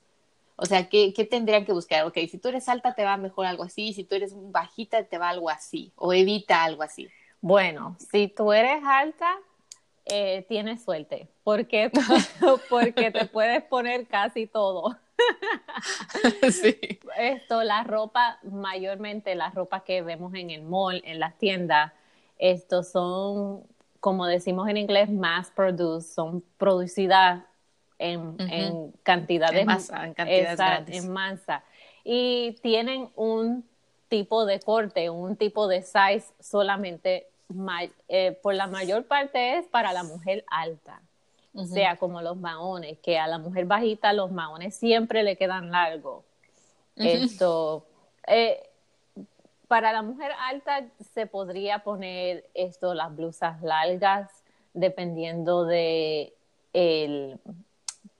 O 0.56 0.66
sea, 0.66 0.88
¿qué, 0.88 1.12
¿qué 1.12 1.24
tendrían 1.24 1.64
que 1.64 1.72
buscar? 1.72 2.04
Ok, 2.04 2.18
si 2.28 2.38
tú 2.38 2.48
eres 2.48 2.68
alta 2.68 2.94
te 2.94 3.04
va 3.04 3.16
mejor 3.16 3.46
algo 3.46 3.62
así, 3.62 3.92
si 3.92 4.02
tú 4.02 4.16
eres 4.16 4.32
bajita 4.34 5.04
te 5.04 5.18
va 5.18 5.28
algo 5.28 5.50
así, 5.50 5.92
o 5.94 6.12
evita 6.12 6.64
algo 6.64 6.82
así. 6.82 7.08
Bueno, 7.40 7.96
si 8.10 8.26
tú 8.26 8.52
eres 8.52 8.82
alta, 8.84 9.38
eh, 10.10 10.44
tienes 10.48 10.82
suerte, 10.82 11.28
porque, 11.44 11.90
porque 12.70 13.10
te 13.10 13.26
puedes 13.26 13.62
poner 13.64 14.06
casi 14.06 14.46
todo. 14.46 14.96
sí. 16.50 17.00
Esto, 17.18 17.62
la 17.62 17.82
ropa, 17.84 18.38
mayormente 18.42 19.34
la 19.34 19.50
ropa 19.50 19.80
que 19.80 20.02
vemos 20.02 20.34
en 20.34 20.50
el 20.50 20.62
mall, 20.62 21.02
en 21.04 21.18
las 21.18 21.36
tiendas, 21.38 21.92
estos 22.38 22.88
son, 22.90 23.64
como 24.00 24.26
decimos 24.26 24.68
en 24.68 24.76
inglés, 24.76 25.10
mass 25.10 25.50
produced, 25.54 26.12
son 26.14 26.42
producidas 26.56 27.42
en, 27.98 28.36
en 28.38 28.92
cantidades 29.02 29.60
en 29.60 29.66
masa, 29.66 30.06
en 30.06 30.14
cantidades 30.14 30.56
grandes. 30.56 31.04
en 31.04 31.12
masa 31.12 31.64
y 32.04 32.52
tienen 32.62 33.10
un 33.16 33.68
tipo 34.08 34.46
de 34.46 34.60
corte, 34.60 35.10
un 35.10 35.36
tipo 35.36 35.68
de 35.68 35.82
size 35.82 36.32
solamente 36.40 37.27
eh, 38.08 38.38
por 38.42 38.54
la 38.54 38.66
mayor 38.66 39.04
parte 39.04 39.58
es 39.58 39.66
para 39.66 39.92
la 39.92 40.02
mujer 40.02 40.44
alta, 40.48 41.00
o 41.54 41.64
sea, 41.64 41.96
como 41.96 42.20
los 42.22 42.36
maones, 42.36 42.98
que 42.98 43.18
a 43.18 43.26
la 43.26 43.38
mujer 43.38 43.64
bajita 43.64 44.12
los 44.12 44.30
maones 44.30 44.74
siempre 44.76 45.22
le 45.22 45.36
quedan 45.36 45.70
largos. 45.70 46.24
Esto, 46.96 47.86
eh, 48.26 48.68
para 49.66 49.92
la 49.92 50.02
mujer 50.02 50.32
alta 50.48 50.86
se 51.14 51.26
podría 51.26 51.80
poner 51.80 52.48
esto, 52.54 52.94
las 52.94 53.14
blusas 53.14 53.62
largas, 53.62 54.30
dependiendo 54.74 55.64
de 55.64 56.34
el, 56.72 57.38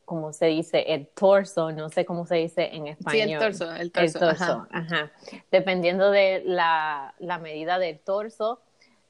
como 0.04 0.32
se 0.32 0.47
dice, 0.47 0.94
el 0.94 1.06
torso, 1.06 1.70
no 1.70 1.90
sé 1.90 2.04
cómo 2.04 2.25
se 2.26 2.37
dice 2.37 2.75
en 2.75 2.87
español. 2.87 3.26
Sí, 3.26 3.32
el 3.32 3.38
torso, 3.38 3.75
el 3.75 3.92
torso. 3.92 4.66
ajá. 4.70 5.11
Dependiendo 5.50 6.11
de 6.11 6.42
la, 6.47 7.14
la 7.18 7.38
medida 7.38 7.78
del 7.78 7.99
torso, 7.99 8.61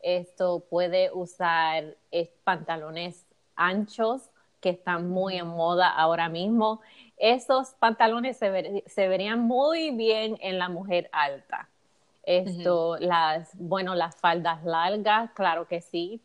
esto 0.00 0.64
puede 0.70 1.10
usar 1.12 1.96
pantalones 2.44 3.24
anchos 3.56 4.30
que 4.60 4.70
están 4.70 5.08
muy 5.08 5.36
en 5.36 5.46
moda 5.46 5.88
ahora 5.88 6.28
mismo. 6.28 6.80
Esos 7.16 7.70
pantalones 7.78 8.36
se, 8.36 9.08
verían 9.08 9.40
muy 9.40 9.90
bien 9.90 10.36
en 10.40 10.58
la 10.58 10.68
mujer 10.68 11.08
alta. 11.12 11.68
Esto, 12.22 12.98
las, 12.98 13.50
bueno, 13.54 13.94
las 13.94 14.16
faldas 14.16 14.64
largas, 14.64 15.30
claro 15.32 15.66
que 15.66 15.80
sí. 15.80 16.20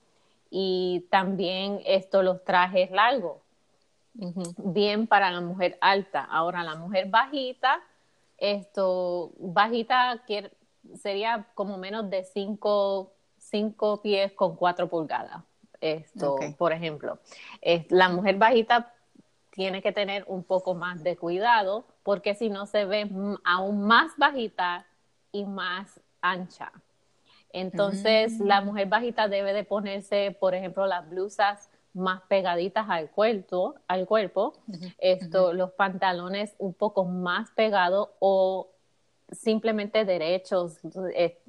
Y 0.50 1.06
también 1.10 1.82
esto, 1.86 2.22
los 2.22 2.44
trajes 2.44 2.92
largos. 2.92 3.38
Bien 4.13 5.08
para 5.08 5.32
la 5.32 5.42
mujer 5.42 5.77
alta. 5.82 6.24
Ahora, 6.24 6.63
la 6.63 6.75
mujer 6.75 7.08
bajita, 7.10 7.82
esto, 8.38 9.32
bajita 9.39 10.22
sería 11.01 11.48
como 11.56 11.77
menos 11.77 12.10
de 12.10 12.24
5 12.24 13.12
cinco 13.53 14.01
pies 14.01 14.31
con 14.31 14.55
cuatro 14.55 14.89
pulgadas. 14.89 15.43
Esto, 15.79 16.38
por 16.57 16.74
ejemplo. 16.74 17.19
la 17.89 18.10
mujer 18.10 18.38
bajita 18.38 18.93
tiene 19.51 19.83
que 19.83 19.91
tener 19.91 20.24
un 20.27 20.43
poco 20.43 20.74
más 20.74 21.03
de 21.03 21.15
cuidado 21.15 21.86
porque 22.01 22.33
si 22.33 22.50
no 22.50 22.65
se 22.65 22.86
ve 22.86 23.07
aún 23.43 23.83
más 23.83 24.13
bajita 24.17 24.88
y 25.31 25.45
más 25.45 26.00
ancha. 26.22 26.72
Entonces, 27.51 28.39
la 28.39 28.62
mm. 28.62 28.65
mujer 28.65 28.88
bajita 28.88 29.27
debe 29.27 29.53
de 29.53 29.63
ponerse, 29.63 30.36
por 30.39 30.55
ejemplo, 30.55 30.88
las 30.88 31.07
blusas 31.07 31.69
más 31.93 32.24
pegaditas 32.24 32.88
al 32.89 33.12
cuerpo, 33.12 33.75
al 33.88 34.07
cuerpo, 34.07 34.53
esto, 34.98 35.53
los 35.53 35.74
pantalones 35.74 36.55
un 36.57 36.74
poco 36.74 37.05
más 37.05 37.51
pegados 37.51 38.10
o 38.17 38.72
simplemente 39.31 40.05
derechos, 40.05 40.79
eh, 41.13 41.39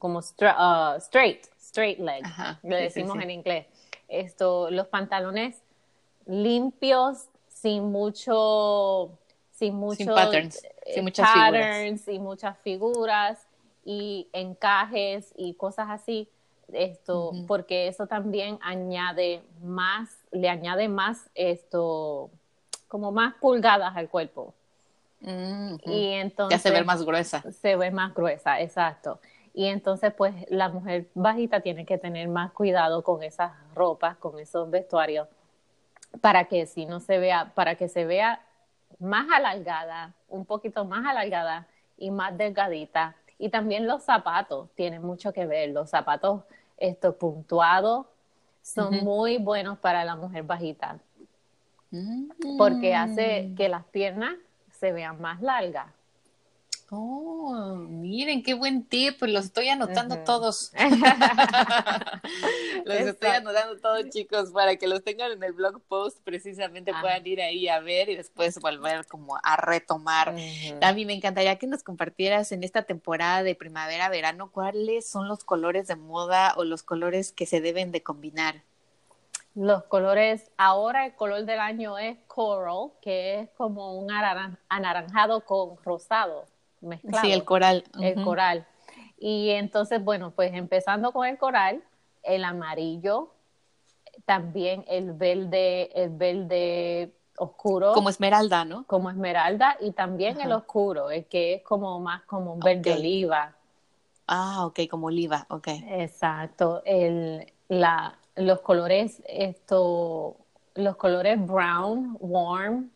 como 0.00 0.18
uh, 0.18 0.96
straight, 0.96 1.46
straight 1.60 2.00
leg, 2.00 2.24
lo 2.64 2.74
decimos 2.74 3.22
en 3.22 3.30
inglés. 3.30 3.66
Esto, 4.08 4.70
los 4.70 4.88
pantalones 4.88 5.62
limpios, 6.26 7.26
sin 7.48 7.92
mucho, 7.92 9.10
sin 9.52 9.74
muchos 9.74 10.06
patterns, 10.06 10.64
eh, 10.64 10.94
sin 10.94 11.04
muchas 11.04 11.28
patterns 11.28 12.08
y 12.08 12.18
muchas 12.18 12.58
figuras 12.58 13.46
y 13.84 14.26
encajes 14.32 15.32
y 15.36 15.54
cosas 15.54 15.88
así. 15.90 16.28
Esto 16.72 17.32
porque 17.46 17.88
eso 17.88 18.06
también 18.06 18.58
añade 18.62 19.42
más 19.60 20.08
le 20.30 20.48
añade 20.48 20.88
más 20.88 21.28
esto 21.34 22.30
como 22.88 23.12
más 23.12 23.34
pulgadas 23.34 23.96
al 23.96 24.08
cuerpo. 24.08 24.54
Y 25.20 26.12
entonces 26.12 26.62
ya 26.62 26.70
se 26.70 26.70
ve 26.70 26.84
más 26.84 27.04
gruesa. 27.04 27.42
se 27.52 27.76
ve 27.76 27.90
más 27.90 28.14
gruesa 28.14 28.60
exacto 28.60 29.20
y 29.52 29.66
entonces 29.66 30.12
pues 30.14 30.34
la 30.48 30.68
mujer 30.68 31.08
bajita 31.14 31.60
tiene 31.60 31.84
que 31.84 31.98
tener 31.98 32.28
más 32.28 32.52
cuidado 32.52 33.02
con 33.02 33.22
esas 33.22 33.52
ropas 33.74 34.16
con 34.16 34.38
esos 34.38 34.70
vestuarios 34.70 35.28
para 36.20 36.44
que 36.44 36.66
si 36.66 36.86
no 36.86 37.00
se 37.00 37.18
vea 37.18 37.52
para 37.54 37.74
que 37.74 37.88
se 37.88 38.04
vea 38.04 38.40
más 38.98 39.26
alargada 39.34 40.14
un 40.28 40.44
poquito 40.44 40.84
más 40.84 41.06
alargada 41.06 41.66
y 41.96 42.10
más 42.10 42.36
delgadita 42.36 43.16
y 43.40 43.48
también 43.48 43.86
los 43.86 44.02
zapatos 44.02 44.68
tienen 44.74 45.00
mucho 45.00 45.32
que 45.32 45.46
ver. 45.46 45.70
Los 45.70 45.88
zapatos 45.88 46.42
estos 46.76 47.14
puntuados 47.14 48.06
son 48.60 49.02
muy 49.02 49.38
buenos 49.38 49.78
para 49.78 50.04
la 50.04 50.14
mujer 50.14 50.42
bajita. 50.42 50.98
Porque 52.58 52.94
hace 52.94 53.48
mm. 53.48 53.54
que 53.54 53.70
las 53.70 53.84
piernas 53.86 54.34
se 54.72 54.92
vean 54.92 55.20
más 55.22 55.40
largas. 55.40 55.86
Oh, 56.92 57.76
miren, 57.88 58.42
qué 58.42 58.54
buen 58.54 58.84
tip, 58.84 59.20
pues 59.20 59.30
los 59.30 59.44
estoy 59.44 59.68
anotando 59.68 60.18
todos. 60.24 60.72
los 62.84 62.96
estoy 62.96 63.30
anotando 63.30 63.80
todos, 63.80 64.10
chicos, 64.10 64.50
para 64.50 64.74
que 64.74 64.88
los 64.88 65.04
tengan 65.04 65.30
en 65.30 65.40
el 65.44 65.52
blog 65.52 65.80
post, 65.82 66.18
precisamente 66.24 66.90
ah. 66.92 66.98
puedan 67.00 67.24
ir 67.24 67.42
ahí 67.42 67.68
a 67.68 67.78
ver 67.78 68.08
y 68.08 68.16
después 68.16 68.58
volver 68.58 69.06
como 69.06 69.38
a 69.40 69.56
retomar. 69.56 70.34
A 70.82 70.92
mí 70.92 71.04
me 71.04 71.14
encantaría 71.14 71.56
que 71.58 71.68
nos 71.68 71.84
compartieras 71.84 72.50
en 72.50 72.64
esta 72.64 72.82
temporada 72.82 73.44
de 73.44 73.54
primavera-verano 73.54 74.50
cuáles 74.50 75.08
son 75.08 75.28
los 75.28 75.44
colores 75.44 75.86
de 75.86 75.94
moda 75.94 76.54
o 76.56 76.64
los 76.64 76.82
colores 76.82 77.30
que 77.30 77.46
se 77.46 77.60
deben 77.60 77.92
de 77.92 78.02
combinar. 78.02 78.64
Los 79.54 79.84
colores, 79.84 80.50
ahora 80.56 81.06
el 81.06 81.14
color 81.14 81.44
del 81.44 81.60
año 81.60 81.98
es 81.98 82.18
coral, 82.26 82.90
que 83.00 83.40
es 83.40 83.50
como 83.50 83.96
un 83.96 84.10
anaranjado 84.68 85.44
con 85.44 85.76
rosado 85.84 86.46
mezclado. 86.80 87.24
Sí, 87.24 87.32
el 87.32 87.44
coral. 87.44 87.84
El 88.00 88.22
coral. 88.22 88.66
Y 89.18 89.50
entonces, 89.50 90.02
bueno, 90.02 90.30
pues 90.30 90.52
empezando 90.54 91.12
con 91.12 91.26
el 91.26 91.36
coral, 91.38 91.82
el 92.22 92.44
amarillo, 92.44 93.32
también 94.24 94.84
el 94.88 95.12
verde, 95.12 95.90
el 95.94 96.10
verde 96.10 97.12
oscuro. 97.36 97.92
Como 97.92 98.08
esmeralda, 98.08 98.64
¿no? 98.64 98.84
Como 98.84 99.10
esmeralda 99.10 99.76
y 99.80 99.92
también 99.92 100.40
el 100.40 100.52
oscuro, 100.52 101.10
el 101.10 101.24
que 101.26 101.54
es 101.54 101.62
como 101.62 102.00
más 102.00 102.22
como 102.22 102.54
un 102.54 102.60
verde 102.60 102.92
oliva. 102.92 103.54
Ah, 104.26 104.64
ok, 104.66 104.80
como 104.88 105.08
oliva, 105.08 105.46
ok. 105.48 105.68
Exacto. 105.88 106.82
El, 106.84 107.52
la, 107.68 108.16
los 108.36 108.60
colores, 108.60 109.22
esto, 109.26 110.36
los 110.74 110.96
colores 110.96 111.44
brown, 111.44 112.16
warm, 112.20 112.90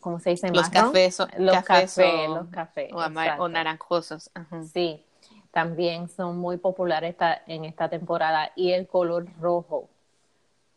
¿cómo 0.00 0.18
se 0.18 0.30
dice? 0.30 0.50
Los 0.50 0.68
cafés, 0.68 1.18
los 1.38 1.62
cafés, 1.62 2.28
los 2.28 2.48
cafés 2.48 2.90
o, 2.92 3.48
naranjosos. 3.48 4.30
Sí, 4.72 5.04
también 5.50 6.08
son 6.08 6.38
muy 6.38 6.56
populares 6.56 7.10
esta, 7.10 7.42
en 7.46 7.64
esta 7.64 7.88
temporada 7.88 8.52
y 8.56 8.72
el 8.72 8.86
color 8.86 9.26
rojo, 9.40 9.88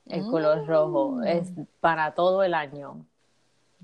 el 0.07 0.23
color 0.25 0.65
rojo 0.67 1.11
mm. 1.11 1.23
es 1.23 1.51
para 1.79 2.13
todo 2.13 2.43
el 2.43 2.53
año. 2.53 3.05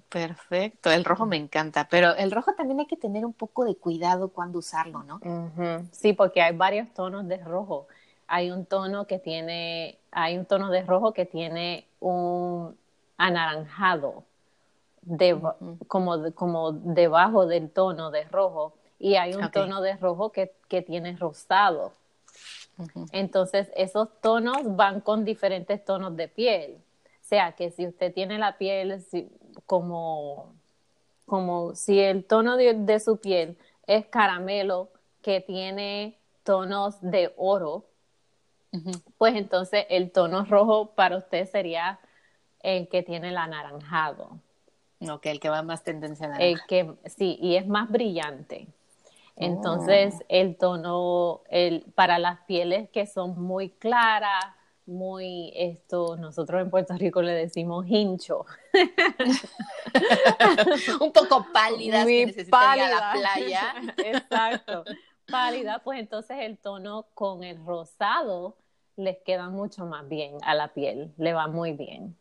Perfecto, 0.10 0.90
el 0.90 1.06
rojo 1.06 1.26
me 1.28 1.38
encanta, 1.38 1.88
pero 1.88 2.16
el 2.16 2.32
rojo 2.32 2.54
también 2.54 2.80
hay 2.80 2.88
que 2.88 2.98
tener 2.98 3.26
un 3.26 3.34
poco 3.34 3.64
de 3.66 3.76
cuidado 3.76 4.30
cuando 4.30 4.60
usarlo, 4.60 5.04
¿no? 5.04 5.20
Sí, 5.92 6.14
porque 6.14 6.42
hay 6.42 6.56
varios 6.56 6.92
tonos 6.94 7.28
de 7.28 7.38
rojo. 7.38 7.88
Hay 8.28 8.50
un 8.50 8.66
tono 8.66 9.06
que 9.06 9.20
tiene, 9.20 10.00
hay 10.12 10.38
un 10.38 10.46
tono 10.46 10.72
de 10.72 10.82
rojo 10.84 11.14
que 11.14 11.26
tiene 11.26 11.86
un 12.00 12.76
anaranjado 13.18 14.24
de, 15.02 15.40
como, 15.88 16.32
como 16.34 16.72
debajo 16.72 17.46
del 17.46 17.70
tono 17.70 18.12
de 18.12 18.24
rojo 18.24 18.74
y 19.00 19.16
hay 19.16 19.34
un 19.34 19.50
tono 19.52 19.82
de 19.82 19.96
rojo 19.96 20.32
que, 20.32 20.54
que 20.68 20.82
tiene 20.82 21.16
rosado. 21.16 21.94
Entonces, 23.12 23.70
esos 23.76 24.10
tonos 24.22 24.76
van 24.76 25.02
con 25.02 25.26
diferentes 25.26 25.84
tonos 25.84 26.16
de 26.16 26.28
piel. 26.28 26.78
O 27.06 27.28
sea, 27.30 27.52
que 27.52 27.72
si 27.72 27.86
usted 27.86 28.14
tiene 28.14 28.38
la 28.38 28.58
piel 28.58 29.04
como, 29.66 30.54
como 31.26 31.76
si 31.76 32.00
el 32.00 32.26
tono 32.26 32.58
de, 32.58 33.00
su 33.00 33.18
piel 33.18 33.58
es 33.86 34.06
caramelo 34.08 34.90
que 35.22 35.42
tiene 35.42 36.18
tonos 36.44 36.96
de 37.02 37.34
oro, 37.38 37.86
pues 39.18 39.36
entonces 39.36 39.86
el 39.90 40.12
tono 40.12 40.46
rojo 40.46 40.92
para 40.96 41.18
usted 41.18 41.48
sería 41.50 42.00
el 42.62 42.88
que 42.88 43.04
tiene 43.04 43.30
el 43.30 43.38
anaranjado. 43.38 44.40
Ok, 45.02 45.28
el 45.28 45.40
que 45.40 45.50
va 45.50 45.62
más 45.62 45.84
tendencia 45.84 46.34
a 46.34 46.38
El 46.38 46.60
que, 46.68 46.94
sí, 47.06 47.38
y 47.42 47.56
es 47.56 47.68
más 47.68 47.90
brillante. 47.90 48.68
Entonces, 49.36 50.16
oh. 50.20 50.26
el 50.28 50.58
tono, 50.58 51.42
el, 51.50 51.86
para 51.96 52.20
las 52.20 52.42
pieles 52.42 52.90
que 52.90 53.06
son 53.06 53.42
muy 53.42 53.70
claras, 53.70 54.46
muy, 54.86 55.54
esto, 55.56 56.18
nosotros 56.18 56.62
en 56.62 56.70
Puerto 56.70 56.96
Rico 56.98 57.22
le 57.22 57.32
decimos 57.32 57.86
hincho. 57.88 58.46
Un 61.00 61.14
poco 61.14 61.46
pálidas 61.54 62.04
muy 62.04 62.34
que 62.34 62.46
pálida. 62.46 62.90
la 62.90 63.14
playa. 63.14 63.76
Exacto. 63.98 64.84
Pálida, 65.32 65.80
pues 65.84 66.00
entonces 66.00 66.38
el 66.42 66.58
tono 66.58 67.06
con 67.14 67.44
el 67.44 67.64
rosado 67.66 68.58
les 68.98 69.20
queda 69.20 69.50
mucho 69.50 69.86
más 69.86 70.10
bien 70.10 70.38
a 70.42 70.56
la 70.56 70.74
piel, 70.74 71.14
le 71.18 71.34
va 71.34 71.48
muy 71.48 71.72
bien. 71.72 72.19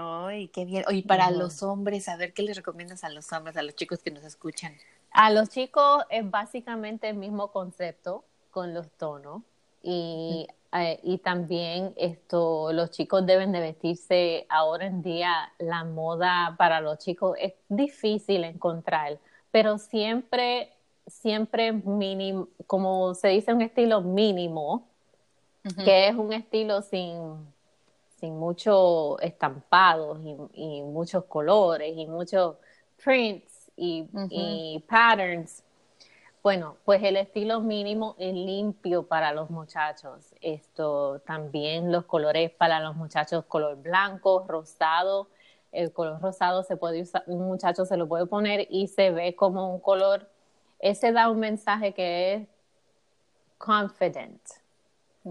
Ay, 0.00 0.48
qué 0.48 0.64
bien. 0.64 0.84
Oye, 0.88 1.02
para 1.02 1.30
los 1.30 1.62
hombres, 1.62 2.08
a 2.08 2.16
ver, 2.16 2.32
¿qué 2.32 2.42
les 2.42 2.56
recomiendas 2.56 3.04
a 3.04 3.08
los 3.08 3.32
hombres, 3.32 3.56
a 3.56 3.62
los 3.62 3.74
chicos 3.74 4.00
que 4.02 4.10
nos 4.10 4.24
escuchan? 4.24 4.74
A 5.10 5.30
los 5.30 5.48
chicos 5.48 6.04
es 6.10 6.28
básicamente 6.30 7.08
el 7.08 7.16
mismo 7.16 7.50
concepto 7.50 8.24
con 8.50 8.74
los 8.74 8.90
tonos 8.92 9.42
y, 9.82 10.46
eh, 10.72 11.00
y 11.02 11.18
también 11.18 11.94
esto, 11.96 12.72
los 12.72 12.90
chicos 12.90 13.24
deben 13.26 13.52
de 13.52 13.60
vestirse 13.60 14.46
ahora 14.48 14.86
en 14.86 15.02
día, 15.02 15.52
la 15.58 15.84
moda 15.84 16.54
para 16.58 16.80
los 16.80 16.98
chicos 16.98 17.36
es 17.40 17.54
difícil 17.68 18.44
encontrar, 18.44 19.18
pero 19.50 19.78
siempre, 19.78 20.72
siempre 21.06 21.72
mínimo, 21.72 22.48
como 22.66 23.14
se 23.14 23.28
dice, 23.28 23.52
un 23.52 23.62
estilo 23.62 24.02
mínimo, 24.02 24.86
que 25.84 26.08
es 26.08 26.14
un 26.14 26.32
estilo 26.32 26.80
sin 26.82 27.46
sin 28.18 28.36
muchos 28.38 29.16
estampados 29.22 30.18
y, 30.52 30.82
muchos 30.82 31.24
colores 31.24 31.92
y 31.96 32.06
muchos 32.06 32.56
prints 33.02 33.70
y, 33.76 34.84
patterns. 34.88 35.62
Bueno, 36.42 36.76
pues 36.84 37.02
el 37.02 37.16
estilo 37.16 37.60
mínimo 37.60 38.16
es 38.18 38.34
limpio 38.34 39.04
para 39.06 39.32
los 39.32 39.50
muchachos. 39.50 40.34
Esto 40.40 41.20
también 41.20 41.92
los 41.92 42.04
colores 42.04 42.50
para 42.50 42.80
los 42.80 42.96
muchachos, 42.96 43.44
color 43.46 43.76
blanco, 43.76 44.44
rosado. 44.48 45.28
El 45.72 45.92
color 45.92 46.20
rosado 46.20 46.62
se 46.62 46.76
puede 46.76 47.02
usar, 47.02 47.22
un 47.26 47.46
muchacho 47.46 47.84
se 47.84 47.96
lo 47.96 48.08
puede 48.08 48.26
poner 48.26 48.66
y 48.70 48.88
se 48.88 49.10
ve 49.10 49.36
como 49.36 49.72
un 49.72 49.80
color, 49.80 50.28
ese 50.78 51.12
da 51.12 51.28
un 51.30 51.40
mensaje 51.40 51.92
que 51.92 52.34
es 52.34 52.48
confident, 53.58 54.40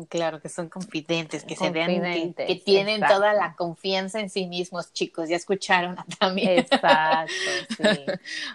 Claro, 0.06 0.42
que 0.42 0.50
son 0.50 0.70
confidentes, 0.70 1.44
que 1.44 1.56
se 1.56 1.70
vean 1.70 2.34
que, 2.36 2.62
tienen 2.64 3.02
toda 3.02 3.34
la 3.34 3.56
confianza 3.56 4.20
en 4.20 4.30
sí 4.30 4.46
mismos, 4.46 4.94
chicos. 4.94 5.30
Ya 5.30 5.36
escucharon 5.36 5.98
a 5.98 6.06
Tami. 6.20 6.46
Exacto, 6.46 7.34
sí. 7.78 8.06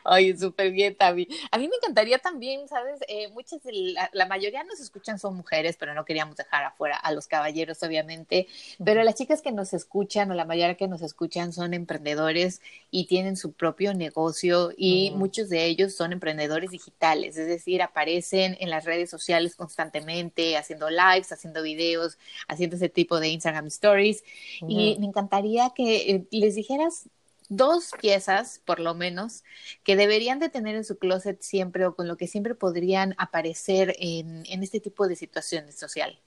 Ay, 0.05 0.37
súper 0.37 0.71
bien, 0.71 0.95
Tami. 0.95 1.27
A 1.51 1.59
mí 1.59 1.69
me 1.69 1.77
encantaría 1.77 2.19
también, 2.19 2.69
¿sabes? 2.69 3.01
Eh, 3.09 3.29
muchas, 3.29 3.63
de 3.63 3.73
la, 3.73 4.11
la, 4.13 4.27
mayoría 4.27 4.63
nos 4.65 4.81
escuchan 4.81 5.19
son 5.19 5.37
mujeres, 5.37 5.77
pero 5.79 5.95
no 5.95 6.05
queríamos 6.05 6.37
dejar 6.37 6.65
afuera 6.65 6.97
a 6.97 7.13
los 7.13 7.27
caballeros, 7.27 7.83
obviamente. 7.83 8.47
Pero 8.85 9.03
las 9.03 9.15
chicas 9.15 9.43
que 9.43 9.53
nos 9.53 9.73
escuchan, 9.73 10.31
o 10.31 10.35
la 10.35 10.45
mayoría 10.45 10.77
que 10.77 10.89
nos 10.89 11.03
escuchan, 11.03 11.53
son 11.53 11.75
emprendedores 11.75 12.61
y 12.91 13.07
tienen 13.07 13.37
su 13.37 13.53
propio 13.53 13.95
negocio 13.95 14.73
y 14.77 15.13
muchos 15.17 15.49
de 15.49 15.65
ellos 15.65 15.95
son 15.95 16.13
emprendedores 16.13 16.71
digitales, 16.71 17.37
es 17.37 17.47
decir, 17.47 17.83
aparecen 17.83 18.57
en 18.61 18.71
las 18.71 18.85
redes 18.85 19.11
sociales 19.11 19.57
constantemente, 19.57 20.57
haciendo 20.57 20.91
lives 20.91 21.32
haciendo 21.33 21.63
videos, 21.63 22.19
haciendo 22.49 22.77
ese 22.77 22.89
tipo 22.89 23.21
de 23.21 23.29
Instagram 23.29 23.67
Stories. 23.67 24.23
Y 24.61 24.97
me 24.99 25.07
encantaría 25.07 25.71
que 25.75 26.11
eh, 26.11 26.27
les 26.31 26.55
dijeras 26.55 27.09
dos 27.49 27.91
piezas, 28.01 28.61
por 28.65 28.81
lo 28.81 28.95
menos, 28.95 29.45
que 29.85 29.97
deberían 29.97 30.39
de 30.39 30.49
tener 30.49 30.75
en 30.75 30.85
su 30.85 30.99
closet 30.99 31.41
siempre 31.43 31.85
o 31.87 31.95
con 31.95 32.09
lo 32.09 32.17
que 32.17 32.27
siempre 32.27 32.55
podrían 32.55 33.15
aparecer 33.19 33.95
en, 33.99 34.45
este 34.47 34.81
tipo 34.81 35.07
de 35.07 35.17
situaciones 35.17 35.79
social. 35.79 36.19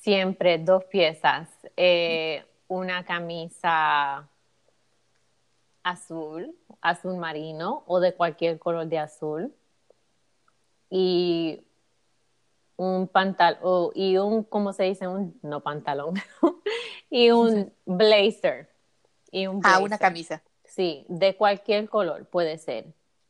Siempre 0.00 0.58
dos 0.58 0.84
piezas. 0.84 1.48
Eh, 1.76 2.44
una 2.68 3.04
camisa 3.04 4.28
azul, 5.82 6.54
azul 6.80 7.16
marino 7.16 7.84
o 7.86 8.00
de 8.00 8.14
cualquier 8.14 8.58
color 8.58 8.86
de 8.86 8.98
azul. 8.98 9.54
Y 10.90 11.60
un 12.76 13.08
pantalón 13.08 13.90
y 13.94 14.16
un, 14.18 14.44
¿cómo 14.44 14.72
se 14.72 14.84
dice? 14.84 15.08
Un, 15.08 15.38
no 15.42 15.60
pantalón, 15.60 16.14
y 17.10 17.30
un 17.30 17.72
blazer. 17.84 18.70
Y 19.30 19.46
un 19.46 19.60
Ah, 19.64 19.80
una 19.80 19.98
camisa. 19.98 20.42
Sí, 20.64 21.04
de 21.08 21.36
cualquier 21.36 21.88
color 21.88 22.26
puede 22.26 22.58
ser. 22.58 22.86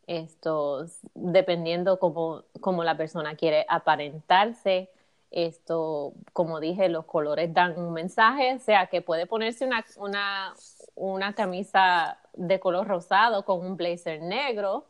Esto, 0.06 0.86
dependiendo 1.14 1.98
como, 1.98 2.44
como 2.60 2.84
la 2.84 2.96
persona 2.96 3.34
quiere 3.34 3.66
aparentarse, 3.68 4.90
esto, 5.30 6.14
como 6.32 6.60
dije, 6.60 6.88
los 6.88 7.04
colores 7.04 7.52
dan 7.52 7.78
un 7.78 7.92
mensaje, 7.92 8.54
o 8.54 8.58
sea, 8.60 8.86
que 8.86 9.02
puede 9.02 9.26
ponerse 9.26 9.66
una, 9.66 9.84
una, 9.96 10.54
una 10.94 11.34
camisa 11.34 12.18
de 12.34 12.60
color 12.60 12.86
rosado 12.86 13.44
con 13.44 13.60
un 13.66 13.76
blazer 13.76 14.22
negro, 14.22 14.86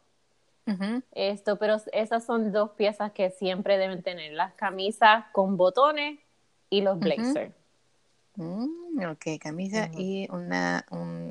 esto, 1.13 1.59
pero 1.59 1.77
esas 1.93 2.25
son 2.25 2.53
dos 2.53 2.71
piezas 2.73 3.13
que 3.13 3.31
siempre 3.31 3.79
deben 3.79 4.03
tener, 4.03 4.33
las 4.33 4.55
camisas 4.55 5.25
con 5.33 5.57
botones 5.57 6.19
y 6.71 6.81
los 6.81 6.99
blazers. 6.99 7.55
Mm, 8.37 9.03
ok, 9.13 9.41
camisa 9.41 9.89
y 9.97 10.29
una, 10.31 10.85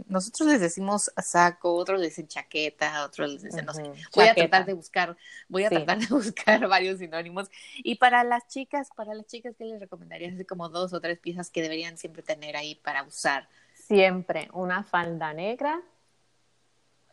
nosotros 0.08 0.50
les 0.50 0.60
decimos 0.60 1.12
saco, 1.18 1.76
otros 1.76 2.00
les 2.00 2.10
dicen 2.10 2.28
chaqueta, 2.28 3.06
otros 3.06 3.30
les 3.30 3.44
dicen 3.44 3.64
no 3.64 3.74
sé. 3.74 3.84
Voy 4.16 4.28
a 4.28 4.34
tratar 4.34 4.66
de 4.66 4.74
buscar, 4.74 5.16
voy 5.48 5.66
a 5.66 5.70
tratar 5.70 6.00
de 6.00 6.08
buscar 6.10 6.68
varios 6.68 6.98
sinónimos. 6.98 7.50
Y 7.78 7.96
para 7.96 8.24
las 8.24 8.48
chicas, 8.48 8.90
para 8.96 9.14
las 9.14 9.28
chicas, 9.28 9.56
¿qué 9.56 9.66
les 9.66 9.80
recomendarías? 9.80 10.34
Así 10.34 10.46
como 10.46 10.70
dos 10.70 10.94
o 10.94 11.00
tres 11.00 11.20
piezas 11.20 11.52
que 11.52 11.62
deberían 11.62 11.98
siempre 11.98 12.24
tener 12.24 12.58
ahí 12.58 12.74
para 12.76 13.04
usar. 13.04 13.48
Siempre 13.76 14.50
una 14.54 14.84
falda 14.84 15.32
negra, 15.34 15.84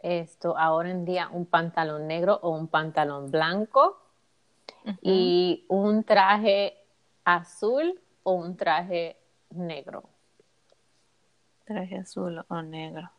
esto 0.03 0.59
ahora 0.59 0.91
en 0.91 1.05
día 1.05 1.29
un 1.33 1.47
pantalón 1.47 2.07
negro 2.07 2.39
o 2.43 2.51
un 2.51 2.69
pantalón 2.69 3.31
blanco 3.31 4.01
y 5.01 5.65
un 5.69 6.05
traje 6.05 6.77
azul 7.25 8.01
o 8.23 8.33
un 8.33 8.57
traje 8.57 9.17
negro. 9.51 10.05
Traje 11.65 11.99
azul 11.99 12.45
o 12.49 12.63
negro. 12.63 13.11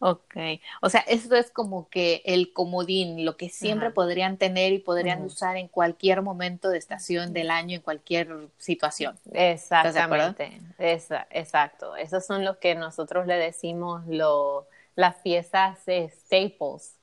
Ok, 0.00 0.36
o 0.80 0.88
sea, 0.90 1.00
esto 1.00 1.34
es 1.34 1.50
como 1.50 1.88
que 1.88 2.22
el 2.24 2.52
comodín, 2.52 3.24
lo 3.24 3.36
que 3.36 3.48
siempre 3.48 3.90
podrían 3.90 4.36
tener 4.36 4.72
y 4.72 4.78
podrían 4.78 5.24
usar 5.24 5.56
en 5.56 5.66
cualquier 5.66 6.22
momento 6.22 6.68
de 6.68 6.78
estación 6.78 7.32
del 7.32 7.50
año, 7.50 7.74
en 7.74 7.82
cualquier 7.82 8.48
situación. 8.58 9.18
Exactamente, 9.32 10.60
exacto. 10.78 11.96
Esos 11.96 12.24
son 12.24 12.44
los 12.44 12.58
que 12.58 12.76
nosotros 12.76 13.26
le 13.26 13.38
decimos 13.38 14.06
los 14.06 14.66
las 14.98 15.14
piezas 15.18 15.78
staples. 15.78 16.96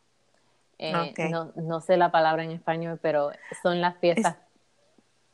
Eh, 0.78 0.92
no, 1.56 1.80
sé 1.80 1.96
la 1.96 2.12
palabra 2.12 2.44
en 2.44 2.52
español, 2.52 3.00
pero 3.02 3.32
son 3.64 3.80
las 3.80 3.96
piezas. 3.96 4.36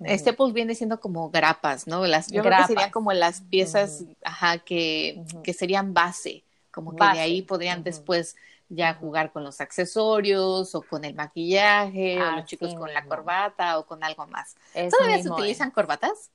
staples 0.07 0.53
viene 0.53 0.75
siendo 0.75 0.99
como 0.99 1.31
grapas, 1.31 1.87
¿no? 1.87 2.05
Las, 2.05 2.27
yo 2.31 2.43
creo 2.43 2.59
que 2.59 2.67
serían 2.67 2.91
como 2.91 3.13
las 3.13 3.41
piezas, 3.41 4.03
ajá, 4.23 4.59
que, 4.59 5.23
que, 5.43 5.53
serían 5.53 5.95
base, 5.95 6.43
como 6.69 6.95
que 6.95 7.03
de 7.03 7.19
ahí 7.19 7.41
podrían 7.41 7.83
después 7.83 8.35
ya 8.69 8.93
jugar 8.93 9.31
con 9.31 9.43
los 9.43 9.59
accesorios 9.59 10.75
o 10.75 10.83
con 10.83 11.03
el 11.03 11.15
maquillaje 11.15 12.21
o 12.21 12.31
los 12.35 12.45
chicos 12.45 12.75
con 12.75 12.93
la 12.93 13.05
corbata 13.05 13.79
o 13.79 13.87
con 13.87 14.03
algo 14.03 14.27
más. 14.27 14.55
¿Todavía 14.91 15.19
se 15.23 15.31
utilizan 15.31 15.71
corbatas? 15.71 16.29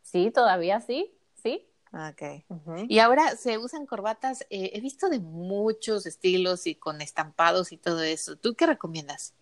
Sí, 0.00 0.30
todavía 0.30 0.80
sí, 0.80 1.12
sí. 1.42 1.66
Ok. 1.92 2.44
Y 2.88 2.98
ahora 2.98 3.36
se 3.36 3.58
usan 3.58 3.86
corbatas, 3.86 4.42
eh, 4.50 4.72
he 4.74 4.80
visto 4.80 5.08
de 5.08 5.20
muchos 5.20 6.06
estilos 6.06 6.66
y 6.66 6.74
con 6.74 7.00
estampados 7.00 7.72
y 7.72 7.76
todo 7.76 8.02
eso. 8.02 8.36
¿Tú 8.36 8.54
qué 8.54 8.66
recomiendas? 8.66 9.34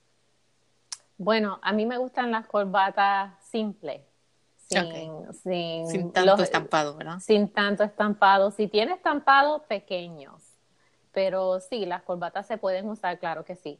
Bueno, 1.17 1.59
a 1.63 1.73
mí 1.73 1.87
me 1.87 1.99
gustan 1.99 2.31
las 2.31 2.47
corbatas 2.47 3.33
simples. 3.51 4.03
Sin, 4.69 5.87
sin, 5.87 6.13
tanto 6.13 6.43
estampado, 6.43 6.97
¿verdad? 6.97 7.21
Sin 7.21 7.49
tanto 7.49 7.85
estampado. 7.85 8.51
Si 8.51 8.67
tiene 8.67 8.95
estampado, 8.95 9.65
pequeños. 9.65 10.43
Pero 11.13 11.61
sí, 11.61 11.87
las 11.87 12.03
corbatas 12.03 12.47
se 12.47 12.57
pueden 12.57 12.89
usar, 12.89 13.19
claro 13.19 13.45
que 13.45 13.57
sí. 13.57 13.79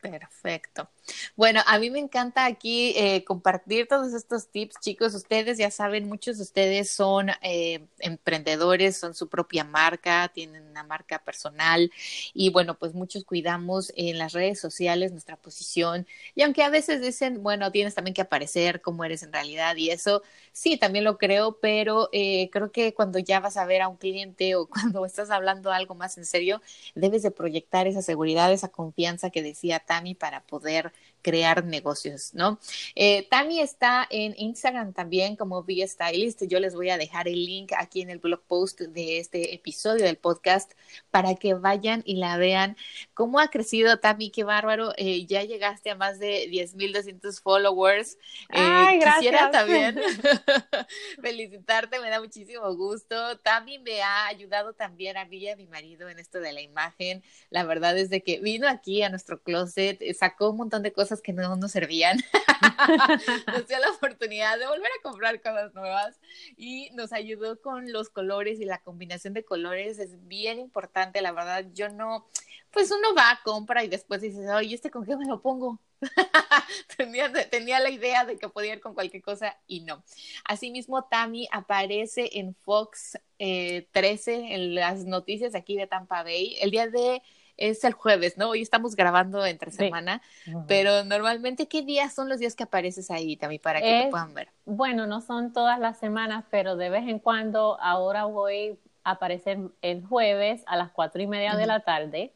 Perfecto. 0.00 0.88
Bueno, 1.36 1.60
a 1.66 1.78
mí 1.78 1.90
me 1.90 1.98
encanta 1.98 2.44
aquí 2.46 2.94
eh, 2.96 3.24
compartir 3.24 3.86
todos 3.88 4.12
estos 4.14 4.48
tips, 4.48 4.76
chicos. 4.80 5.14
Ustedes 5.14 5.58
ya 5.58 5.70
saben, 5.70 6.08
muchos 6.08 6.36
de 6.38 6.42
ustedes 6.44 6.90
son 6.90 7.30
eh, 7.42 7.86
emprendedores, 7.98 8.96
son 8.96 9.14
su 9.14 9.28
propia 9.28 9.64
marca, 9.64 10.30
tienen 10.32 10.66
una 10.66 10.82
marca 10.84 11.18
personal 11.18 11.90
y 12.34 12.50
bueno, 12.50 12.78
pues 12.78 12.94
muchos 12.94 13.24
cuidamos 13.24 13.92
en 13.96 14.18
las 14.18 14.32
redes 14.32 14.60
sociales 14.60 15.12
nuestra 15.12 15.36
posición 15.36 16.06
y 16.34 16.42
aunque 16.42 16.62
a 16.62 16.70
veces 16.70 17.00
dicen, 17.00 17.42
bueno, 17.42 17.70
tienes 17.72 17.94
también 17.94 18.14
que 18.14 18.22
aparecer 18.22 18.80
como 18.80 19.04
eres 19.04 19.22
en 19.22 19.32
realidad 19.32 19.76
y 19.76 19.90
eso, 19.90 20.22
sí, 20.52 20.76
también 20.76 21.04
lo 21.04 21.18
creo, 21.18 21.58
pero 21.60 22.08
eh, 22.12 22.48
creo 22.52 22.72
que 22.72 22.94
cuando 22.94 23.18
ya 23.18 23.40
vas 23.40 23.56
a 23.56 23.66
ver 23.66 23.82
a 23.82 23.88
un 23.88 23.96
cliente 23.96 24.54
o 24.54 24.66
cuando 24.68 25.04
estás 25.06 25.30
hablando 25.30 25.72
algo 25.72 25.94
más 25.94 26.18
en 26.18 26.24
serio, 26.24 26.60
debes 26.94 27.22
de 27.22 27.30
proyectar 27.30 27.86
esa 27.86 28.02
seguridad, 28.02 28.52
esa 28.52 28.68
confianza 28.68 29.30
que 29.30 29.42
decía 29.42 29.80
Tami 29.80 30.14
para 30.14 30.42
poder 30.44 30.91
crear 31.22 31.64
negocios, 31.64 32.34
¿no? 32.34 32.58
Eh, 32.94 33.26
Tami 33.30 33.60
está 33.60 34.06
en 34.10 34.34
Instagram 34.36 34.92
también 34.92 35.36
como 35.36 35.62
Via 35.62 35.86
Stylist. 35.86 36.42
Yo 36.44 36.60
les 36.60 36.74
voy 36.74 36.90
a 36.90 36.98
dejar 36.98 37.28
el 37.28 37.44
link 37.44 37.72
aquí 37.76 38.02
en 38.02 38.10
el 38.10 38.18
blog 38.18 38.42
post 38.42 38.80
de 38.80 39.18
este 39.18 39.54
episodio 39.54 40.04
del 40.04 40.16
podcast 40.16 40.72
para 41.10 41.34
que 41.36 41.54
vayan 41.54 42.02
y 42.04 42.16
la 42.16 42.36
vean. 42.36 42.76
¿Cómo 43.14 43.38
ha 43.38 43.48
crecido 43.48 43.98
Tami? 43.98 44.30
Qué 44.30 44.44
bárbaro. 44.44 44.92
Eh, 44.96 45.26
ya 45.26 45.42
llegaste 45.44 45.90
a 45.90 45.94
más 45.94 46.18
de 46.18 46.48
10.200 46.50 47.40
followers. 47.40 48.14
Eh, 48.50 48.58
Ay, 48.58 48.98
gracias. 48.98 49.16
Quisiera 49.18 49.50
también 49.50 50.00
felicitarte, 51.22 52.00
me 52.00 52.10
da 52.10 52.20
muchísimo 52.20 52.74
gusto. 52.74 53.38
Tami 53.38 53.78
me 53.78 54.02
ha 54.02 54.26
ayudado 54.26 54.72
también 54.72 55.16
a 55.16 55.24
mí 55.24 55.38
y 55.38 55.48
a 55.48 55.56
mi 55.56 55.66
marido 55.66 56.08
en 56.08 56.18
esto 56.18 56.40
de 56.40 56.52
la 56.52 56.60
imagen. 56.60 57.22
La 57.50 57.64
verdad 57.64 57.96
es 57.96 58.10
de 58.10 58.22
que 58.22 58.40
vino 58.40 58.68
aquí 58.68 59.02
a 59.02 59.08
nuestro 59.08 59.42
closet, 59.42 60.00
sacó 60.14 60.50
un 60.50 60.58
montón 60.58 60.82
de 60.82 60.92
cosas 60.92 61.11
que 61.20 61.32
no 61.32 61.56
nos 61.56 61.72
servían. 61.72 62.18
nos 63.46 63.66
dio 63.68 63.78
la 63.78 63.90
oportunidad 63.90 64.58
de 64.58 64.66
volver 64.66 64.90
a 64.98 65.02
comprar 65.02 65.40
cosas 65.42 65.74
nuevas 65.74 66.18
y 66.56 66.90
nos 66.92 67.12
ayudó 67.12 67.60
con 67.60 67.92
los 67.92 68.08
colores 68.08 68.60
y 68.60 68.64
la 68.64 68.80
combinación 68.80 69.34
de 69.34 69.44
colores 69.44 69.98
es 69.98 70.26
bien 70.26 70.58
importante, 70.58 71.20
la 71.20 71.32
verdad. 71.32 71.66
Yo 71.74 71.88
no, 71.88 72.26
pues 72.70 72.90
uno 72.90 73.14
va, 73.14 73.30
a 73.30 73.42
compra 73.42 73.84
y 73.84 73.88
después 73.88 74.20
dices, 74.20 74.48
oye, 74.50 74.74
¿este 74.74 74.90
con 74.90 75.04
qué 75.04 75.16
me 75.16 75.26
lo 75.26 75.42
pongo? 75.42 75.78
tenía, 76.96 77.32
tenía, 77.48 77.78
la 77.80 77.90
idea 77.90 78.24
de 78.24 78.36
que 78.36 78.48
podía 78.48 78.74
ir 78.74 78.80
con 78.80 78.94
cualquier 78.94 79.22
cosa 79.22 79.56
y 79.66 79.80
no. 79.80 80.02
Asimismo, 80.44 81.04
Tammy 81.04 81.48
aparece 81.52 82.30
en 82.38 82.54
Fox 82.54 83.18
13 83.38 84.34
eh, 84.34 84.54
en 84.54 84.74
las 84.74 85.04
noticias 85.04 85.54
aquí 85.54 85.76
de 85.76 85.86
Tampa 85.86 86.22
Bay. 86.22 86.56
El 86.60 86.70
día 86.70 86.88
de 86.88 87.22
es 87.62 87.84
el 87.84 87.92
jueves, 87.92 88.36
¿no? 88.36 88.50
Hoy 88.50 88.60
estamos 88.60 88.96
grabando 88.96 89.46
entre 89.46 89.70
semana, 89.70 90.20
pero 90.66 91.04
normalmente, 91.04 91.68
¿qué 91.68 91.82
días 91.82 92.12
son 92.12 92.28
los 92.28 92.40
días 92.40 92.56
que 92.56 92.64
apareces 92.64 93.08
ahí 93.08 93.36
también 93.36 93.62
para 93.62 93.80
que 93.80 94.02
te 94.02 94.10
puedan 94.10 94.34
ver? 94.34 94.48
Bueno, 94.64 95.06
no 95.06 95.20
son 95.20 95.52
todas 95.52 95.78
las 95.78 95.96
semanas, 95.98 96.44
pero 96.50 96.76
de 96.76 96.90
vez 96.90 97.06
en 97.06 97.20
cuando, 97.20 97.78
ahora 97.80 98.24
voy 98.24 98.78
a 99.04 99.12
aparecer 99.12 99.58
el 99.80 100.04
jueves 100.04 100.64
a 100.66 100.76
las 100.76 100.90
cuatro 100.90 101.22
y 101.22 101.28
media 101.28 101.54
de 101.54 101.66
la 101.66 101.80
tarde, 101.80 102.32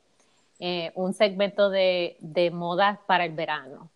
eh, 0.60 0.92
un 0.94 1.12
segmento 1.12 1.70
de, 1.70 2.16
de 2.20 2.52
moda 2.52 3.00
para 3.06 3.24
el 3.24 3.32
verano. 3.32 3.90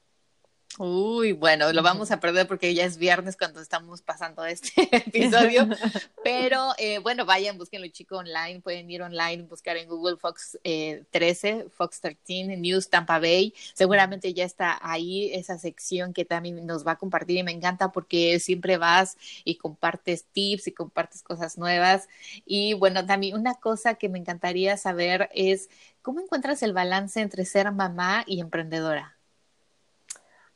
Uy, 0.78 1.32
bueno, 1.32 1.72
lo 1.72 1.82
vamos 1.82 2.10
a 2.10 2.20
perder 2.20 2.46
porque 2.46 2.74
ya 2.74 2.84
es 2.84 2.96
viernes 2.96 3.36
cuando 3.36 3.60
estamos 3.60 4.02
pasando 4.02 4.44
este 4.46 4.72
episodio. 4.96 5.68
Pero 6.24 6.72
eh, 6.78 6.98
bueno, 7.00 7.26
vayan, 7.26 7.58
búsquenlo 7.58 7.88
chico 7.88 8.16
online. 8.16 8.60
Pueden 8.60 8.90
ir 8.90 9.02
online, 9.02 9.42
buscar 9.42 9.76
en 9.76 9.88
Google 9.88 10.16
Fox 10.16 10.58
13, 10.62 11.48
eh, 11.50 11.66
Fox 11.70 12.00
13, 12.00 12.56
News 12.56 12.88
Tampa 12.88 13.18
Bay. 13.18 13.52
Seguramente 13.74 14.32
ya 14.32 14.44
está 14.44 14.78
ahí 14.80 15.32
esa 15.34 15.58
sección 15.58 16.14
que 16.14 16.24
también 16.24 16.64
nos 16.66 16.86
va 16.86 16.92
a 16.92 16.98
compartir 16.98 17.38
y 17.38 17.42
me 17.42 17.52
encanta 17.52 17.92
porque 17.92 18.38
siempre 18.40 18.78
vas 18.78 19.18
y 19.44 19.56
compartes 19.56 20.24
tips 20.32 20.68
y 20.68 20.72
compartes 20.72 21.22
cosas 21.22 21.58
nuevas. 21.58 22.08
Y 22.46 22.74
bueno, 22.74 23.04
también 23.04 23.36
una 23.36 23.54
cosa 23.54 23.94
que 23.94 24.08
me 24.08 24.18
encantaría 24.18 24.76
saber 24.76 25.30
es 25.34 25.68
cómo 26.00 26.20
encuentras 26.20 26.62
el 26.62 26.72
balance 26.72 27.20
entre 27.20 27.44
ser 27.44 27.70
mamá 27.72 28.24
y 28.26 28.40
emprendedora. 28.40 29.19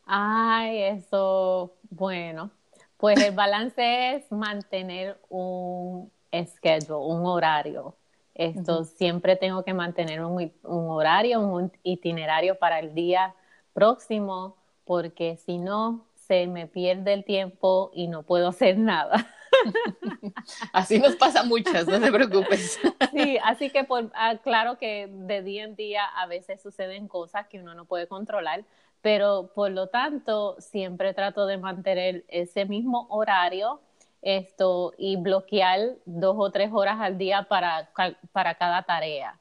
Ay, 0.07 0.83
eso, 0.83 1.75
bueno, 1.91 2.51
pues 2.97 3.21
el 3.23 3.35
balance 3.35 4.17
es 4.17 4.31
mantener 4.31 5.19
un 5.29 6.11
schedule, 6.33 7.07
un 7.07 7.27
horario. 7.27 7.97
Esto 8.35 8.85
siempre 8.85 9.37
tengo 9.37 9.63
que 9.65 9.73
mantener 9.75 10.25
un, 10.25 10.53
un, 10.65 10.91
horario, 10.91 11.41
un 11.41 11.73
itinerario 11.85 12.59
para 12.59 12.81
el 12.81 12.95
día 12.95 13.35
próximo, 13.73 14.57
porque 14.85 15.37
si 15.37 15.59
no, 15.59 16.07
se 16.17 16.47
me 16.49 16.67
pierde 16.67 17.13
el 17.13 17.25
tiempo 17.25 17.91
y 17.95 18.09
no 18.09 18.23
puedo 18.25 18.49
hacer 18.49 18.77
nada. 18.79 19.27
Así 20.73 20.99
nos 20.99 21.17
pasa 21.17 21.45
muchas, 21.45 21.87
no 21.87 22.01
te 22.01 22.11
preocupes. 22.13 22.79
Sí, 23.13 23.39
así 23.45 23.71
que 23.71 23.85
por, 23.85 24.11
ah, 24.15 24.39
claro 24.43 24.77
que 24.77 25.07
de 25.09 25.41
día 25.43 25.63
en 25.63 25.77
día 25.77 26.05
a 26.05 26.27
veces 26.27 26.61
suceden 26.61 27.07
cosas 27.07 27.47
que 27.47 27.61
uno 27.61 27.75
no 27.75 27.85
puede 27.85 28.09
controlar, 28.09 28.65
pero 29.05 29.51
por 29.55 29.71
lo 29.71 29.89
tanto 29.89 30.57
siempre 30.59 31.13
trato 31.13 31.45
de 31.45 31.59
mantener 31.59 32.25
ese 32.29 32.65
mismo 32.65 33.07
horario 33.11 33.83
esto 34.23 34.95
y 34.97 35.17
bloquear 35.17 35.97
dos 36.07 36.37
o 36.39 36.51
tres 36.51 36.71
horas 36.73 36.97
al 36.99 37.19
día 37.19 37.43
para, 37.47 37.91
para 38.33 38.55
cada 38.55 38.83
tarea. 38.85 39.39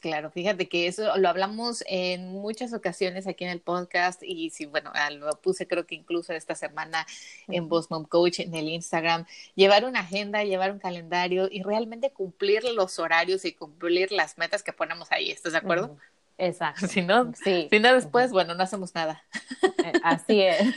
Claro, 0.00 0.30
fíjate 0.30 0.68
que 0.68 0.86
eso 0.86 1.16
lo 1.16 1.28
hablamos 1.28 1.82
en 1.88 2.28
muchas 2.28 2.72
ocasiones 2.72 3.26
aquí 3.26 3.42
en 3.42 3.50
el 3.50 3.60
podcast 3.60 4.22
y 4.22 4.50
sí, 4.50 4.66
bueno, 4.66 4.92
ah, 4.94 5.10
lo 5.10 5.28
puse 5.40 5.66
creo 5.66 5.86
que 5.86 5.96
incluso 5.96 6.32
esta 6.32 6.54
semana 6.54 7.04
en 7.48 7.68
Boss 7.68 7.90
Mom 7.90 8.04
Coach 8.04 8.38
en 8.38 8.54
el 8.54 8.68
Instagram, 8.68 9.26
llevar 9.56 9.84
una 9.84 10.00
agenda, 10.00 10.44
llevar 10.44 10.70
un 10.70 10.78
calendario 10.78 11.48
y 11.50 11.64
realmente 11.64 12.10
cumplir 12.10 12.62
los 12.62 13.00
horarios 13.00 13.44
y 13.44 13.54
cumplir 13.54 14.12
las 14.12 14.38
metas 14.38 14.62
que 14.62 14.72
ponemos 14.72 15.10
ahí, 15.10 15.32
¿estás 15.32 15.50
de 15.50 15.58
acuerdo? 15.58 15.98
Exacto. 16.38 16.86
Si 16.88 17.02
no, 17.02 17.32
sí. 17.34 17.68
si 17.70 17.78
no 17.78 17.92
después, 17.94 18.32
bueno, 18.32 18.54
no 18.54 18.62
hacemos 18.62 18.94
nada. 18.94 19.22
Eh, 19.62 19.92
así 20.02 20.42
es. 20.42 20.74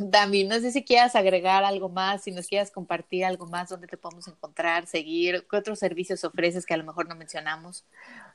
Dami, 0.00 0.44
no 0.44 0.54
sé 0.60 0.70
si 0.70 0.84
quieras 0.84 1.16
agregar 1.16 1.64
algo 1.64 1.88
más, 1.88 2.22
si 2.22 2.30
nos 2.30 2.46
quieras 2.46 2.70
compartir 2.70 3.24
algo 3.24 3.46
más, 3.46 3.68
dónde 3.68 3.88
te 3.88 3.96
podemos 3.96 4.28
encontrar, 4.28 4.86
seguir, 4.86 5.44
qué 5.50 5.56
otros 5.56 5.80
servicios 5.80 6.22
ofreces 6.22 6.64
que 6.64 6.74
a 6.74 6.76
lo 6.76 6.84
mejor 6.84 7.08
no 7.08 7.16
mencionamos. 7.16 7.84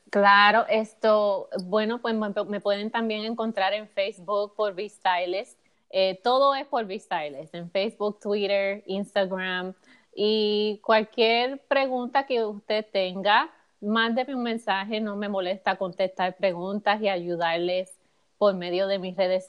Claro, 0.09 0.65
esto, 0.67 1.49
bueno, 1.63 2.01
pues 2.01 2.15
me, 2.15 2.59
pueden 2.59 2.91
también 2.91 3.23
encontrar 3.23 3.73
en 3.73 3.87
Facebook 3.87 4.55
por 4.55 4.73
V-Stylist. 4.73 5.57
Eh, 5.89 6.19
todo 6.21 6.53
es 6.53 6.65
por 6.67 6.83
V-Stylist, 6.83 7.55
en 7.55 7.71
Facebook, 7.71 8.19
Twitter, 8.19 8.83
Instagram 8.85 9.73
y 10.13 10.79
cualquier 10.83 11.59
pregunta 11.67 12.25
que 12.25 12.43
usted 12.43 12.85
tenga, 12.91 13.49
mándeme 13.83 14.35
un 14.35 14.43
mensaje, 14.43 15.01
no 15.01 15.15
me 15.15 15.29
molesta 15.29 15.75
contestar 15.77 16.35
preguntas 16.35 17.01
y 17.01 17.09
ayudarles 17.09 17.97
por 18.37 18.55
medio 18.55 18.87
de 18.87 18.99
mis 18.99 19.15
redes 19.15 19.45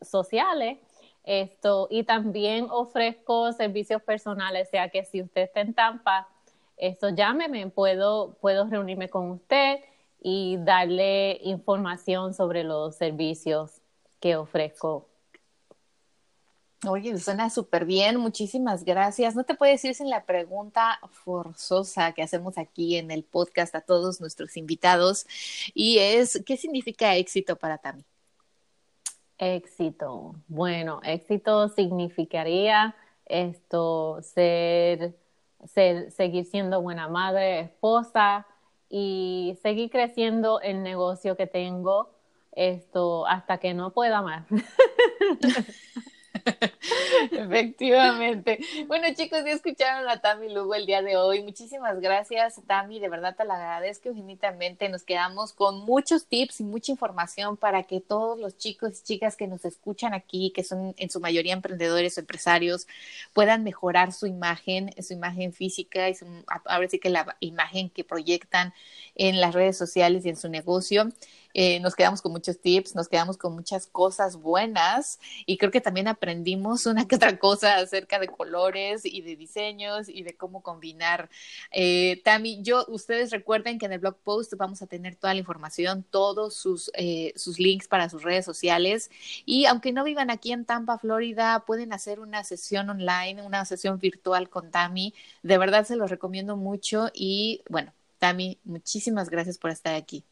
sociales. 0.00 0.78
Esto, 1.24 1.86
y 1.90 2.02
también 2.04 2.66
ofrezco 2.70 3.52
servicios 3.52 4.02
personales, 4.02 4.68
sea 4.70 4.88
que 4.88 5.04
si 5.04 5.22
usted 5.22 5.42
está 5.42 5.60
en 5.60 5.74
Tampa, 5.74 6.28
esto 6.76 7.10
llámeme, 7.10 7.68
puedo, 7.68 8.34
puedo 8.40 8.66
reunirme 8.66 9.08
con 9.08 9.30
usted 9.30 9.80
y 10.20 10.56
darle 10.58 11.38
información 11.42 12.34
sobre 12.34 12.64
los 12.64 12.96
servicios 12.96 13.80
que 14.20 14.36
ofrezco 14.36 15.11
Oye, 16.88 17.16
suena 17.18 17.48
súper 17.48 17.84
bien, 17.84 18.16
muchísimas 18.16 18.84
gracias. 18.84 19.36
No 19.36 19.44
te 19.44 19.54
puedes 19.54 19.84
ir 19.84 19.94
sin 19.94 20.10
la 20.10 20.24
pregunta 20.24 20.98
forzosa 21.12 22.10
que 22.10 22.22
hacemos 22.22 22.58
aquí 22.58 22.96
en 22.96 23.12
el 23.12 23.22
podcast 23.22 23.72
a 23.76 23.82
todos 23.82 24.20
nuestros 24.20 24.56
invitados 24.56 25.24
y 25.74 25.98
es, 25.98 26.42
¿qué 26.44 26.56
significa 26.56 27.14
éxito 27.14 27.54
para 27.54 27.78
Tami? 27.78 28.04
Éxito. 29.38 30.34
Bueno, 30.48 31.00
éxito 31.04 31.68
significaría 31.68 32.96
esto, 33.26 34.20
ser, 34.22 35.14
ser, 35.72 36.10
seguir 36.10 36.46
siendo 36.46 36.82
buena 36.82 37.06
madre, 37.06 37.60
esposa 37.60 38.44
y 38.88 39.56
seguir 39.62 39.88
creciendo 39.88 40.60
el 40.60 40.82
negocio 40.82 41.36
que 41.36 41.46
tengo 41.46 42.10
esto 42.50 43.24
hasta 43.26 43.58
que 43.58 43.72
no 43.72 43.92
pueda 43.92 44.20
más. 44.20 44.46
Efectivamente. 47.30 48.58
Bueno, 48.86 49.06
chicos, 49.14 49.44
ya 49.44 49.52
escucharon 49.52 50.08
a 50.08 50.20
Tami 50.20 50.52
Lugo 50.52 50.74
el 50.74 50.86
día 50.86 51.02
de 51.02 51.16
hoy. 51.16 51.42
Muchísimas 51.42 52.00
gracias, 52.00 52.60
Tami. 52.66 53.00
De 53.00 53.08
verdad 53.08 53.36
te 53.36 53.44
la 53.44 53.54
agradezco 53.54 54.08
infinitamente. 54.08 54.88
Nos 54.88 55.02
quedamos 55.02 55.52
con 55.52 55.80
muchos 55.84 56.26
tips 56.26 56.60
y 56.60 56.64
mucha 56.64 56.92
información 56.92 57.56
para 57.56 57.84
que 57.84 58.00
todos 58.00 58.38
los 58.38 58.56
chicos 58.56 59.00
y 59.00 59.04
chicas 59.04 59.36
que 59.36 59.46
nos 59.46 59.64
escuchan 59.64 60.14
aquí, 60.14 60.52
que 60.54 60.64
son 60.64 60.94
en 60.96 61.10
su 61.10 61.20
mayoría 61.20 61.52
emprendedores 61.52 62.16
o 62.16 62.20
empresarios, 62.20 62.86
puedan 63.32 63.64
mejorar 63.64 64.12
su 64.12 64.26
imagen, 64.26 64.90
su 65.02 65.12
imagen 65.12 65.52
física 65.52 66.08
y 66.08 66.16
ahora 66.64 66.88
sí 66.88 66.98
que 66.98 67.10
la 67.10 67.36
imagen 67.40 67.90
que 67.90 68.04
proyectan 68.04 68.74
en 69.14 69.40
las 69.40 69.54
redes 69.54 69.76
sociales 69.76 70.24
y 70.24 70.30
en 70.30 70.36
su 70.36 70.48
negocio. 70.48 71.08
Eh, 71.54 71.80
nos 71.80 71.94
quedamos 71.94 72.22
con 72.22 72.32
muchos 72.32 72.60
tips, 72.60 72.94
nos 72.94 73.08
quedamos 73.08 73.36
con 73.36 73.54
muchas 73.54 73.86
cosas 73.86 74.36
buenas 74.36 75.20
y 75.46 75.58
creo 75.58 75.70
que 75.70 75.80
también 75.80 76.08
aprendimos 76.08 76.86
una 76.86 77.06
que 77.06 77.16
otra 77.16 77.38
cosa 77.38 77.76
acerca 77.76 78.18
de 78.18 78.28
colores 78.28 79.04
y 79.04 79.22
de 79.22 79.36
diseños 79.36 80.08
y 80.08 80.22
de 80.22 80.34
cómo 80.36 80.62
combinar. 80.62 81.28
Eh, 81.70 82.20
Tami, 82.24 82.62
yo, 82.62 82.84
ustedes 82.88 83.30
recuerden 83.30 83.78
que 83.78 83.86
en 83.86 83.92
el 83.92 83.98
blog 83.98 84.16
post 84.18 84.54
vamos 84.56 84.82
a 84.82 84.86
tener 84.86 85.16
toda 85.16 85.34
la 85.34 85.40
información, 85.40 86.04
todos 86.08 86.54
sus, 86.54 86.90
eh, 86.94 87.32
sus 87.36 87.58
links 87.58 87.88
para 87.88 88.08
sus 88.08 88.22
redes 88.22 88.44
sociales 88.44 89.10
y 89.44 89.66
aunque 89.66 89.92
no 89.92 90.04
vivan 90.04 90.30
aquí 90.30 90.52
en 90.52 90.64
Tampa, 90.64 90.98
Florida, 90.98 91.64
pueden 91.66 91.92
hacer 91.92 92.20
una 92.20 92.44
sesión 92.44 92.90
online, 92.90 93.42
una 93.42 93.64
sesión 93.64 93.98
virtual 93.98 94.48
con 94.48 94.70
Tami. 94.70 95.14
De 95.42 95.58
verdad 95.58 95.86
se 95.86 95.96
los 95.96 96.10
recomiendo 96.10 96.56
mucho 96.56 97.10
y 97.14 97.62
bueno, 97.68 97.92
Tami, 98.18 98.58
muchísimas 98.64 99.28
gracias 99.30 99.58
por 99.58 99.70
estar 99.70 99.94
aquí. 99.94 100.24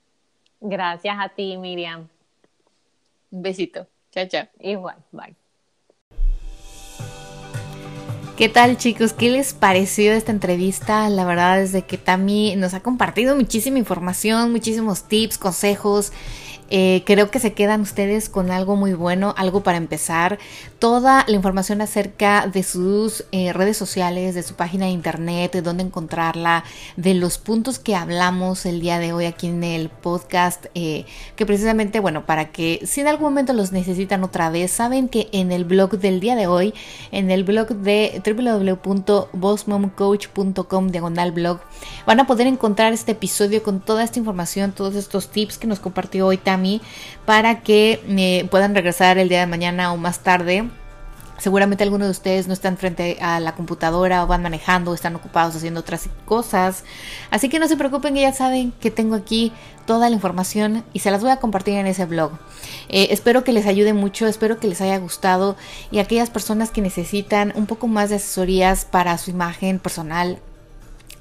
Gracias 0.61 1.17
a 1.19 1.29
ti, 1.29 1.57
Miriam. 1.57 2.09
Un 3.31 3.43
besito. 3.43 3.87
Chao, 4.13 4.27
chao. 4.27 4.47
Igual, 4.59 4.97
bye. 5.13 5.35
¿Qué 8.37 8.49
tal 8.49 8.79
chicos? 8.79 9.13
¿Qué 9.13 9.29
les 9.29 9.53
pareció 9.53 10.13
esta 10.13 10.33
entrevista? 10.33 11.09
La 11.11 11.27
verdad 11.27 11.61
es 11.61 11.73
de 11.73 11.83
que 11.83 11.99
Tami 11.99 12.57
nos 12.57 12.73
ha 12.73 12.81
compartido 12.81 13.37
muchísima 13.37 13.79
información, 13.79 14.51
muchísimos 14.51 15.05
tips, 15.05 15.37
consejos 15.37 16.13
eh, 16.71 17.03
creo 17.05 17.33
que 17.33 17.41
se 17.41 17.53
quedan 17.53 17.81
ustedes 17.81 18.29
con 18.29 18.53
algo 18.53 18.77
muy 18.77 18.95
bueno, 18.95 19.35
algo 19.37 19.65
para 19.65 19.77
empezar. 19.77 20.39
Toda 20.79 21.25
la 21.27 21.35
información 21.35 21.81
acerca 21.81 22.47
de 22.47 22.63
sus 22.63 23.25
eh, 23.33 23.53
redes 23.53 23.77
sociales, 23.77 24.37
de 24.37 24.45
su 24.45 24.55
página 24.55 24.87
de 24.87 24.93
internet, 24.93 25.51
de 25.53 25.63
dónde 25.63 25.83
encontrarla, 25.83 26.63
de 26.97 27.15
los 27.15 27.39
puntos 27.39 27.81
que 27.81 27.97
hablamos 27.97 28.67
el 28.67 28.81
día 28.81 29.01
de 29.01 29.13
hoy 29.13 29.25
aquí 29.27 29.49
en 29.49 29.65
el 29.65 29.89
podcast, 29.89 30.67
eh, 30.77 31.07
que 31.35 31.45
precisamente, 31.45 31.99
bueno, 31.99 32.25
para 32.25 32.53
que 32.53 32.79
si 32.85 33.01
en 33.01 33.09
algún 33.09 33.25
momento 33.25 33.53
los 33.53 33.73
necesitan 33.73 34.23
otra 34.23 34.49
vez, 34.49 34.71
saben 34.71 35.09
que 35.09 35.29
en 35.33 35.51
el 35.51 35.65
blog 35.65 35.99
del 35.99 36.21
día 36.21 36.37
de 36.37 36.47
hoy, 36.47 36.73
en 37.11 37.33
el 37.33 37.43
blog 37.43 37.71
de 37.71 38.23
www.bossmomcoach.com 38.25 40.89
diagonal 40.89 41.33
blog, 41.33 41.59
van 42.07 42.21
a 42.21 42.29
poder 42.29 42.47
encontrar 42.47 42.93
este 42.93 43.11
episodio 43.13 43.63
con 43.65 43.81
toda 43.81 44.05
esta 44.05 44.21
información, 44.21 44.73
todos 44.73 44.95
estos 44.95 45.31
tips 45.31 45.59
que 45.59 45.67
nos 45.67 45.81
compartió 45.81 46.29
hoy 46.29 46.37
también 46.37 46.60
para 47.25 47.61
que 47.61 48.03
me 48.07 48.47
puedan 48.51 48.75
regresar 48.75 49.19
el 49.19 49.29
día 49.29 49.41
de 49.41 49.47
mañana 49.47 49.93
o 49.93 49.97
más 49.97 50.21
tarde. 50.21 50.69
Seguramente 51.41 51.83
algunos 51.85 52.07
de 52.07 52.13
ustedes 52.13 52.49
no 52.49 52.53
están 52.53 52.77
frente 52.77 53.17
a 53.23 53.41
la 53.41 53.55
computadora 53.55 54.23
o 54.23 54.27
van 54.27 54.43
manejando 54.43 54.91
o 54.91 54.95
están 54.95 55.17
ocupados 55.17 55.57
haciendo 55.57 55.81
otras 55.81 56.11
cosas. 56.27 56.85
Así 57.31 57.49
que 57.49 57.59
no 57.59 57.67
se 57.67 57.79
preocupen 57.79 58.15
ya 58.15 58.33
saben 58.35 58.73
que 58.73 58.91
tengo 58.91 59.15
aquí 59.15 59.51
toda 59.87 60.11
la 60.11 60.15
información 60.15 60.85
y 60.93 60.99
se 60.99 61.11
las 61.11 61.23
voy 61.23 61.31
a 61.31 61.39
compartir 61.39 61.75
en 61.75 61.87
ese 61.87 62.05
blog. 62.05 62.33
Eh, 62.91 63.09
espero 63.11 63.43
que 63.43 63.55
les 63.55 63.67
ayude 63.67 63.95
mucho, 63.95 64.27
espero 64.27 64.61
que 64.61 64.69
les 64.69 64.83
haya 64.83 64.99
gustado 64.99 65.57
y 65.91 65.99
aquellas 65.99 66.29
personas 66.29 66.71
que 66.71 66.83
necesitan 66.83 67.55
un 67.57 67.65
poco 67.65 67.89
más 67.89 68.11
de 68.11 68.17
asesorías 68.17 68.85
para 68.85 69.17
su 69.17 69.31
imagen 69.31 69.79
personal, 69.79 70.39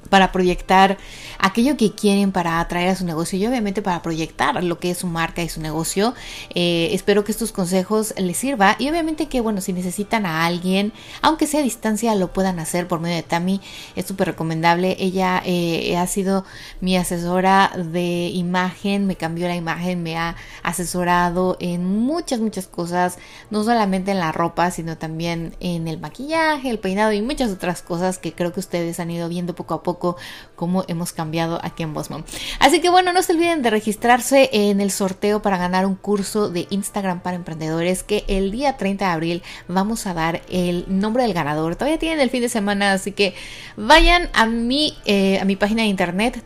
para 0.10 0.32
proyectar 0.32 0.98
aquello 1.38 1.78
que 1.78 1.94
quieren 1.94 2.32
para 2.32 2.60
atraer 2.60 2.90
a 2.90 2.96
su 2.96 3.06
negocio 3.06 3.40
y 3.40 3.48
obviamente 3.48 3.82
para 3.82 4.02
proyectar 4.02 4.64
lo 4.64 4.80
que 4.80 4.92
es 4.92 4.98
su 4.98 5.08
marca 5.08 5.42
y 5.42 5.50
su 5.50 5.62
negocio. 5.62 6.14
Eh, 6.54 6.90
espero 6.92 7.24
que 7.24 7.32
estos 7.32 7.52
consejos 7.52 8.14
les 8.18 8.38
sirva 8.38 8.76
y 8.80 8.90
obviamente 8.90 9.28
que 9.28 9.42
bueno, 9.42 9.62
si 9.62 9.74
necesitan 9.74 10.26
a 10.26 10.46
alguien, 10.46 10.92
aunque 11.22 11.48
sea 11.48 11.62
a 11.62 11.64
distancia, 11.64 12.16
lo 12.16 12.34
puedan 12.34 12.60
hacer 12.60 12.88
por 12.88 13.00
medio 13.00 13.16
de 13.16 13.24
Tami. 13.24 13.62
Es 13.96 14.06
súper 14.06 14.28
recomendable. 14.28 14.98
Ella 15.00 15.42
eh, 15.46 15.96
ha 15.98 16.08
sido 16.08 16.46
mi 16.82 16.98
asesora 16.98 17.72
de 17.76 18.30
imagen, 18.34 19.08
me 19.08 19.16
cambió 19.16 19.48
la 19.48 19.56
imagen, 19.56 20.04
me 20.04 20.18
ha 20.18 20.36
asesorado 20.64 21.58
en 21.60 21.86
muchas, 21.86 22.40
muchas 22.40 22.68
cosas, 22.68 23.18
no 23.50 23.64
solamente 23.64 24.12
en 24.12 24.20
la 24.20 24.32
ropa, 24.32 24.72
sino 24.72 24.98
también 24.98 25.56
en 25.60 25.88
el 25.88 26.00
maquillaje, 26.00 26.70
el 26.70 26.80
peinado 26.80 27.12
y 27.14 27.22
muchas 27.22 27.52
otras 27.52 27.82
cosas 27.82 28.18
que 28.18 28.34
creo 28.34 28.54
que 28.54 28.60
ustedes 28.60 29.00
han 29.00 29.12
ido 29.12 29.30
viendo 29.30 29.56
poco 29.56 29.74
a 29.74 29.84
poco 29.84 29.99
cómo 30.00 30.84
hemos 30.88 31.14
cambiado 31.14 31.60
aquí 31.64 31.84
en 31.84 31.94
Bosman. 31.94 32.26
Así 32.60 32.82
que 32.82 32.90
bueno, 32.90 33.14
no 33.14 33.22
se 33.22 33.34
olviden 33.34 33.62
de 33.62 33.70
registrarse 33.70 34.50
en 34.52 34.82
el 34.82 34.92
sorteo 34.92 35.42
para 35.42 35.58
ganar 35.58 35.86
un 35.86 35.96
curso 35.96 36.50
de 36.50 36.68
Instagram 36.70 37.22
para 37.22 37.36
emprendedores 37.36 38.04
que 38.04 38.24
el 38.28 38.52
día 38.52 38.78
30 38.78 39.06
de 39.06 39.12
abril 39.12 39.44
vamos 39.68 40.08
a 40.08 40.14
dar 40.14 40.42
el 40.50 40.86
nombre 40.88 41.24
del 41.24 41.34
ganador. 41.34 41.76
Todavía 41.76 42.00
tienen 42.00 42.20
el 42.20 42.30
fin 42.30 42.42
de 42.42 42.50
semana, 42.50 42.94
así 42.94 43.12
que 43.12 43.36
vayan 43.78 44.30
a 44.34 44.46
mi, 44.46 44.98
eh, 45.06 45.40
a 45.40 45.46
mi 45.46 45.56
página 45.56 45.84
de 45.84 45.90
internet 45.90 46.44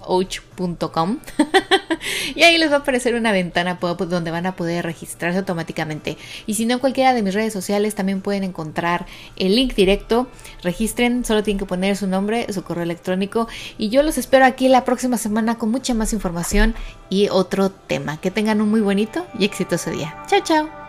www.bosmomcoach.com 0.00 1.18
y 2.34 2.42
ahí 2.42 2.58
les 2.58 2.70
va 2.70 2.76
a 2.76 2.78
aparecer 2.80 3.14
una 3.14 3.32
ventana 3.32 3.78
donde 3.80 4.30
van 4.30 4.46
a 4.46 4.56
poder 4.56 4.84
registrarse 4.84 5.38
automáticamente. 5.38 6.16
Y 6.46 6.54
si 6.54 6.66
no, 6.66 6.74
en 6.74 6.80
cualquiera 6.80 7.14
de 7.14 7.22
mis 7.22 7.34
redes 7.34 7.52
sociales 7.52 7.94
también 7.94 8.20
pueden 8.20 8.44
encontrar 8.44 9.06
el 9.36 9.54
link 9.56 9.74
directo. 9.74 10.28
Registren, 10.62 11.24
solo 11.24 11.42
tienen 11.42 11.58
que 11.58 11.66
poner 11.66 11.96
su 11.96 12.06
nombre, 12.06 12.52
su 12.52 12.62
correo 12.62 12.84
electrónico 12.84 13.48
y 13.78 13.88
yo 13.88 14.02
los 14.02 14.18
espero 14.18 14.44
aquí 14.44 14.68
la 14.68 14.84
próxima 14.84 15.18
semana 15.18 15.58
con 15.58 15.70
mucha 15.70 15.94
más 15.94 16.12
información 16.12 16.74
y 17.08 17.28
otro 17.28 17.70
tema. 17.70 18.20
Que 18.20 18.30
tengan 18.30 18.60
un 18.60 18.70
muy 18.70 18.80
bonito 18.80 19.26
y 19.38 19.44
exitoso 19.44 19.90
día. 19.90 20.16
Chao, 20.26 20.40
chao. 20.42 20.79